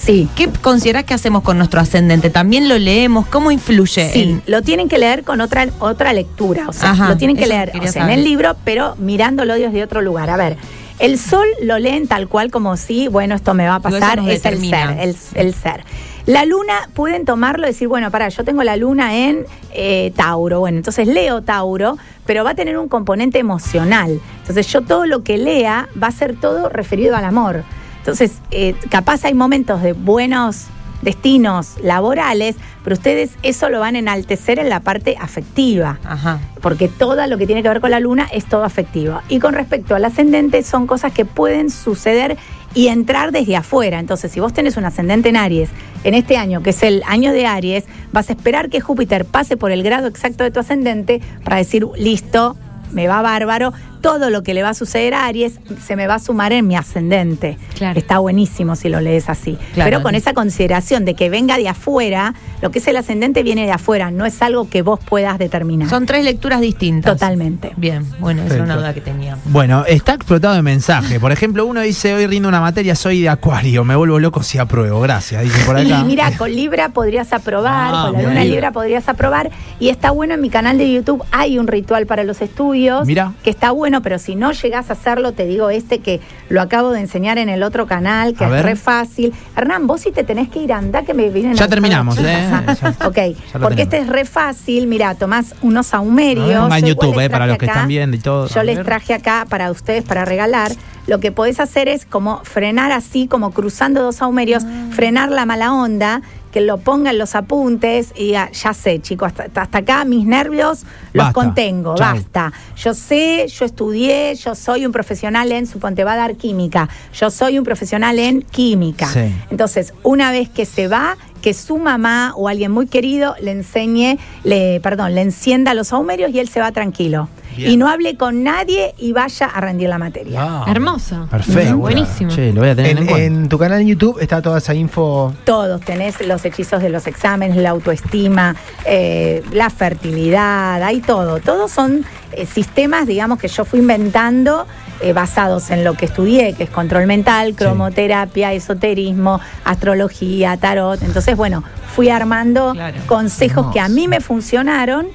Sí. 0.06 0.28
¿Qué 0.36 0.48
considerás 0.62 1.04
que 1.04 1.14
hacemos 1.14 1.42
con 1.42 1.58
nuestro 1.58 1.80
ascendente? 1.80 2.30
¿También 2.30 2.68
lo 2.68 2.78
leemos? 2.78 3.26
¿Cómo 3.26 3.50
influye? 3.50 4.10
Sí, 4.10 4.22
en- 4.22 4.42
lo 4.46 4.62
tienen 4.62 4.88
que 4.88 4.98
leer 4.98 5.24
con 5.24 5.40
otra, 5.40 5.66
otra 5.80 6.12
lectura. 6.12 6.68
O 6.68 6.72
sea, 6.72 6.92
Ajá, 6.92 7.08
lo 7.08 7.16
tienen 7.16 7.36
que 7.36 7.46
leer 7.46 7.70
quería 7.72 7.90
o 7.90 7.92
sea, 7.92 8.04
en 8.04 8.10
el 8.10 8.24
libro, 8.24 8.56
pero 8.64 8.94
mirándolo 8.98 9.54
desde 9.54 9.82
otro 9.82 10.00
lugar. 10.02 10.30
A 10.30 10.36
ver, 10.36 10.56
el 10.98 11.18
sol 11.18 11.46
lo 11.62 11.78
leen 11.78 12.08
tal 12.08 12.28
cual 12.28 12.50
como 12.50 12.76
si, 12.76 13.08
bueno, 13.08 13.34
esto 13.34 13.52
me 13.52 13.66
va 13.68 13.76
a 13.76 13.80
pasar, 13.80 14.18
es 14.20 14.44
el 14.46 14.58
ser, 14.70 14.90
el, 14.98 15.16
el 15.34 15.54
ser. 15.54 15.84
La 16.24 16.44
luna 16.44 16.88
pueden 16.94 17.24
tomarlo 17.24 17.66
y 17.66 17.70
decir, 17.70 17.86
bueno, 17.86 18.10
para, 18.10 18.28
yo 18.30 18.42
tengo 18.44 18.64
la 18.64 18.76
luna 18.76 19.14
en 19.16 19.44
eh, 19.72 20.12
Tauro. 20.16 20.58
Bueno, 20.60 20.78
entonces 20.78 21.06
leo 21.06 21.42
Tauro, 21.42 21.98
pero 22.24 22.42
va 22.42 22.50
a 22.50 22.54
tener 22.54 22.78
un 22.78 22.88
componente 22.88 23.38
emocional. 23.38 24.20
Entonces 24.40 24.66
yo 24.66 24.80
todo 24.82 25.06
lo 25.06 25.22
que 25.22 25.38
lea 25.38 25.88
va 26.02 26.08
a 26.08 26.12
ser 26.12 26.34
todo 26.34 26.68
referido 26.68 27.14
al 27.14 27.24
amor. 27.24 27.62
Entonces, 28.06 28.38
eh, 28.52 28.76
capaz 28.88 29.24
hay 29.24 29.34
momentos 29.34 29.82
de 29.82 29.92
buenos 29.92 30.66
destinos 31.02 31.74
laborales, 31.82 32.54
pero 32.84 32.94
ustedes 32.94 33.32
eso 33.42 33.68
lo 33.68 33.80
van 33.80 33.96
a 33.96 33.98
enaltecer 33.98 34.60
en 34.60 34.68
la 34.68 34.78
parte 34.78 35.16
afectiva 35.20 35.98
Ajá. 36.04 36.38
porque 36.62 36.86
todo 36.86 37.26
lo 37.26 37.36
que 37.36 37.46
tiene 37.46 37.64
que 37.64 37.68
ver 37.68 37.80
con 37.80 37.90
la 37.90 37.98
luna 37.98 38.28
es 38.32 38.44
todo 38.44 38.62
afectivo. 38.62 39.20
Y 39.28 39.40
con 39.40 39.54
respecto 39.54 39.96
al 39.96 40.04
ascendente, 40.04 40.62
son 40.62 40.86
cosas 40.86 41.12
que 41.12 41.24
pueden 41.24 41.68
suceder 41.68 42.36
y 42.74 42.86
entrar 42.86 43.32
desde 43.32 43.56
afuera. 43.56 43.98
Entonces, 43.98 44.30
si 44.30 44.38
vos 44.38 44.52
tenés 44.52 44.76
un 44.76 44.84
ascendente 44.84 45.30
en 45.30 45.36
Aries, 45.36 45.70
en 46.04 46.14
este 46.14 46.36
año, 46.36 46.62
que 46.62 46.70
es 46.70 46.84
el 46.84 47.02
año 47.08 47.32
de 47.32 47.44
Aries, 47.44 47.86
vas 48.12 48.30
a 48.30 48.34
esperar 48.34 48.68
que 48.68 48.80
Júpiter 48.80 49.24
pase 49.24 49.56
por 49.56 49.72
el 49.72 49.82
grado 49.82 50.06
exacto 50.06 50.44
de 50.44 50.52
tu 50.52 50.60
ascendente 50.60 51.20
para 51.42 51.56
decir, 51.56 51.84
listo, 51.98 52.56
me 52.92 53.08
va 53.08 53.20
bárbaro, 53.20 53.72
todo 54.06 54.30
lo 54.30 54.44
que 54.44 54.54
le 54.54 54.62
va 54.62 54.68
a 54.68 54.74
suceder 54.74 55.14
a 55.14 55.26
Aries 55.26 55.58
se 55.84 55.96
me 55.96 56.06
va 56.06 56.14
a 56.14 56.18
sumar 56.20 56.52
en 56.52 56.66
mi 56.66 56.76
ascendente. 56.76 57.58
Claro. 57.74 57.98
Está 57.98 58.18
buenísimo 58.20 58.76
si 58.76 58.88
lo 58.88 59.00
lees 59.00 59.28
así. 59.28 59.58
Claro. 59.74 59.90
Pero 59.90 60.02
con 60.02 60.14
esa 60.14 60.32
consideración 60.32 61.04
de 61.04 61.14
que 61.14 61.28
venga 61.28 61.58
de 61.58 61.68
afuera, 61.68 62.32
lo 62.62 62.70
que 62.70 62.78
es 62.78 62.86
el 62.86 62.96
ascendente 62.96 63.42
viene 63.42 63.66
de 63.66 63.72
afuera, 63.72 64.12
no 64.12 64.24
es 64.24 64.40
algo 64.42 64.70
que 64.70 64.82
vos 64.82 65.00
puedas 65.00 65.38
determinar. 65.38 65.88
Son 65.88 66.06
tres 66.06 66.22
lecturas 66.24 66.60
distintas. 66.60 67.14
Totalmente. 67.14 67.72
Bien, 67.76 68.06
bueno, 68.20 68.42
esa 68.42 68.54
era 68.54 68.62
una 68.62 68.76
duda 68.76 68.94
que 68.94 69.00
tenía. 69.00 69.38
Bueno, 69.46 69.84
está 69.86 70.14
explotado 70.14 70.54
de 70.54 70.62
mensajes. 70.62 71.18
Por 71.18 71.32
ejemplo, 71.32 71.66
uno 71.66 71.80
dice, 71.80 72.14
hoy 72.14 72.28
rindo 72.28 72.48
una 72.48 72.60
materia, 72.60 72.94
soy 72.94 73.22
de 73.22 73.28
acuario, 73.28 73.82
me 73.84 73.96
vuelvo 73.96 74.20
loco 74.20 74.44
si 74.44 74.58
apruebo. 74.58 75.00
Gracias, 75.00 75.42
dice 75.42 75.64
por 75.66 75.76
acá. 75.76 76.00
Y 76.00 76.04
mira, 76.04 76.30
con 76.36 76.54
Libra 76.54 76.90
podrías 76.90 77.32
aprobar, 77.32 77.92
Ah, 77.92 78.08
con 78.12 78.22
la 78.22 78.28
luna 78.28 78.44
Libra 78.44 78.70
podrías 78.70 79.08
aprobar. 79.08 79.50
Y 79.80 79.88
está 79.88 80.12
bueno 80.12 80.34
en 80.34 80.40
mi 80.40 80.48
canal 80.48 80.78
de 80.78 80.92
YouTube, 80.92 81.24
hay 81.32 81.58
un 81.58 81.66
ritual 81.66 82.06
para 82.06 82.22
los 82.22 82.40
estudios. 82.40 83.04
Mira. 83.04 83.32
Que 83.42 83.50
está 83.50 83.72
bueno, 83.72 83.95
pero 84.02 84.18
si 84.18 84.34
no 84.34 84.52
llegas 84.52 84.90
a 84.90 84.94
hacerlo, 84.94 85.32
te 85.32 85.46
digo 85.46 85.70
este 85.70 85.98
que 86.00 86.20
lo 86.48 86.60
acabo 86.62 86.90
de 86.90 87.00
enseñar 87.00 87.38
en 87.38 87.48
el 87.48 87.62
otro 87.62 87.86
canal, 87.86 88.34
que 88.34 88.44
A 88.44 88.48
es 88.48 88.52
ver. 88.52 88.64
re 88.64 88.76
fácil. 88.76 89.32
Hernán, 89.56 89.86
vos 89.86 90.00
sí 90.00 90.12
te 90.12 90.24
tenés 90.24 90.48
que 90.48 90.60
ir, 90.60 90.72
anda 90.72 91.02
que 91.02 91.14
me 91.14 91.28
vienen 91.30 91.54
Ya 91.54 91.68
terminamos, 91.68 92.18
¿eh? 92.18 92.22
Ya- 92.22 93.06
ok, 93.06 93.16
ya 93.16 93.58
porque 93.60 93.82
este 93.82 93.98
es 93.98 94.08
re 94.08 94.24
fácil. 94.24 94.86
Mira, 94.86 95.14
tomás 95.14 95.54
unos 95.62 95.86
saumerios. 95.88 96.72
En 96.72 96.84
YouTube, 96.86 97.18
eh, 97.20 97.28
para 97.30 97.46
traje 97.46 97.48
los 97.48 97.58
que 97.58 97.64
acá. 97.66 97.72
están 97.74 97.88
viendo 97.88 98.16
y 98.16 98.20
todo. 98.20 98.48
Yo 98.48 98.62
les 98.62 98.82
traje 98.84 99.14
acá 99.14 99.46
para 99.48 99.70
ustedes, 99.70 100.04
para 100.04 100.24
regalar. 100.24 100.72
Lo 101.06 101.20
que 101.20 101.30
podés 101.32 101.60
hacer 101.60 101.88
es 101.88 102.04
como 102.04 102.40
frenar 102.44 102.90
así, 102.92 103.28
como 103.28 103.52
cruzando 103.52 104.02
dos 104.02 104.16
saumerios, 104.16 104.64
Ah. 104.64 104.88
frenar 104.90 105.30
la 105.30 105.46
mala 105.46 105.72
onda, 105.72 106.20
que 106.56 106.62
lo 106.62 106.78
pongan 106.78 107.18
los 107.18 107.34
apuntes 107.34 108.14
y 108.16 108.28
diga, 108.28 108.50
ya 108.50 108.72
sé, 108.72 109.02
chicos, 109.02 109.30
hasta, 109.36 109.60
hasta 109.60 109.76
acá 109.76 110.06
mis 110.06 110.24
nervios 110.24 110.84
los 111.12 111.26
Basta. 111.26 111.32
contengo, 111.34 111.96
Chau. 111.96 112.14
basta. 112.14 112.50
Yo 112.78 112.94
sé, 112.94 113.46
yo 113.48 113.66
estudié, 113.66 114.34
yo 114.36 114.54
soy 114.54 114.86
un 114.86 114.92
profesional 114.92 115.52
en, 115.52 115.66
suponte, 115.66 116.02
va 116.02 116.14
a 116.14 116.16
dar 116.16 116.36
química, 116.36 116.88
yo 117.12 117.30
soy 117.30 117.58
un 117.58 117.64
profesional 117.66 118.18
en 118.18 118.40
química. 118.40 119.06
Sí. 119.06 119.34
Entonces, 119.50 119.92
una 120.02 120.30
vez 120.30 120.48
que 120.48 120.64
se 120.64 120.88
va, 120.88 121.18
que 121.42 121.52
su 121.52 121.76
mamá 121.76 122.32
o 122.36 122.48
alguien 122.48 122.72
muy 122.72 122.86
querido 122.86 123.34
le 123.38 123.50
enseñe, 123.50 124.16
le, 124.42 124.80
perdón, 124.80 125.14
le 125.14 125.20
encienda 125.20 125.74
los 125.74 125.88
saumerios 125.88 126.30
y 126.30 126.38
él 126.38 126.48
se 126.48 126.60
va 126.60 126.72
tranquilo. 126.72 127.28
Bien. 127.56 127.70
Y 127.70 127.76
no 127.76 127.88
hable 127.88 128.16
con 128.16 128.42
nadie 128.44 128.94
y 128.98 129.12
vaya 129.12 129.46
a 129.46 129.60
rendir 129.60 129.88
la 129.88 129.98
materia. 129.98 130.38
Ah. 130.42 130.64
Hermoso. 130.68 131.26
Perfecto. 131.30 131.78
Buenísimo. 131.78 132.30
Che, 132.30 132.52
lo 132.52 132.60
voy 132.60 132.70
a 132.70 132.76
tener 132.76 132.90
en, 132.92 132.98
En, 132.98 133.06
cuenta. 133.06 133.24
en 133.26 133.48
tu 133.48 133.58
canal 133.58 133.80
en 133.80 133.86
YouTube 133.88 134.18
está 134.20 134.42
toda 134.42 134.58
esa 134.58 134.74
info. 134.74 135.32
Todos 135.44 135.80
tenés 135.80 136.20
los 136.26 136.44
hechizos 136.44 136.82
de 136.82 136.90
los 136.90 137.06
exámenes, 137.06 137.56
la 137.56 137.70
autoestima, 137.70 138.54
eh, 138.84 139.42
la 139.52 139.70
fertilidad, 139.70 140.82
hay 140.82 141.00
todo. 141.00 141.40
Todos 141.40 141.70
son 141.70 142.04
eh, 142.32 142.46
sistemas, 142.46 143.06
digamos, 143.06 143.38
que 143.38 143.48
yo 143.48 143.64
fui 143.64 143.78
inventando 143.80 144.66
eh, 145.00 145.12
basados 145.12 145.70
en 145.70 145.84
lo 145.84 145.94
que 145.94 146.06
estudié, 146.06 146.54
que 146.54 146.64
es 146.64 146.70
control 146.70 147.06
mental, 147.06 147.54
cromoterapia, 147.54 148.52
esoterismo, 148.52 149.40
astrología, 149.64 150.56
tarot. 150.56 151.02
Entonces, 151.02 151.36
bueno, 151.36 151.62
fui 151.94 152.08
armando 152.10 152.72
Claro. 152.72 152.96
consejos 153.06 153.66
que 153.72 153.80
a 153.80 153.88
mí 153.88 154.08
me 154.08 154.20
funcionaron 154.20 155.06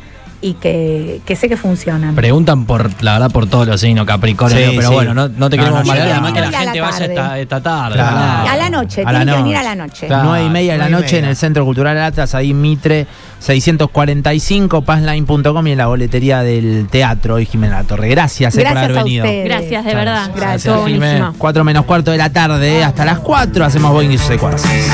y 0.42 0.54
que, 0.56 1.22
que 1.26 1.36
sé 1.36 1.48
que 1.48 1.56
funcionan. 1.58 2.16
Preguntan 2.16 2.66
por, 2.66 2.90
la 3.04 3.14
verdad, 3.14 3.32
por 3.32 3.48
todos 3.48 3.68
los 3.68 3.80
signos 3.80 4.06
Capricornio, 4.08 4.58
Sí, 4.58 4.74
pero 4.76 4.90
sí. 4.90 4.94
bueno, 4.96 5.14
no, 5.14 5.28
no 5.30 5.50
te 5.50 5.58
No, 5.58 5.64
queremos 5.64 5.86
no, 5.86 5.92
además 5.94 6.32
que 6.34 6.42
la 6.42 6.48
A 6.48 6.52
la 6.52 6.60
gente 6.60 6.82
vaya 6.82 7.06
esta, 7.06 7.40
esta 7.40 7.62
tarde. 7.62 8.00
A 8.02 8.56
la 8.58 8.70
noche, 8.70 9.04
A 9.06 9.12
la 9.12 9.20
tienen 9.20 9.36
que 9.36 9.42
venir 9.44 9.56
noche. 9.56 9.68
a 9.68 9.70
la 9.70 9.76
noche. 9.76 10.08
Claro. 10.08 10.24
9 10.30 10.46
y 10.46 10.50
media 10.50 10.72
de 10.74 10.78
la 10.80 10.90
noche 10.90 11.20
en 11.20 11.26
el 11.26 11.36
Centro 11.36 11.64
Cultural 11.66 11.98
Atlas, 12.00 12.34
ahí 12.36 12.54
Mitre 12.54 13.06
645, 13.40 14.82
passline.com 14.82 15.68
y 15.68 15.72
en 15.72 15.78
la 15.78 15.88
boletería 15.88 16.42
del 16.44 16.88
teatro. 16.90 17.40
Y 17.40 17.46
Jimena 17.46 17.84
Torre, 17.84 18.10
gracias, 18.10 18.56
eh, 18.56 18.62
por 18.64 18.72
Gracias 18.72 18.84
haber 18.86 18.98
a 18.98 19.04
venido. 19.04 19.26
ustedes. 19.26 19.46
Gracias, 19.46 19.86
de 19.86 19.96
verdad. 19.96 20.32
Gracias, 20.36 20.76
buenísimo. 20.82 21.34
4 21.38 21.64
menos 21.64 21.86
cuarto 21.86 22.12
de 22.12 22.18
la 22.18 22.32
tarde, 22.32 22.84
hasta 22.84 23.06
las 23.06 23.20
4 23.20 23.64
hacemos 23.66 23.92
Boeing 23.92 24.12
y 24.12 24.18
sus 24.18 24.28
secuaces. 24.28 24.90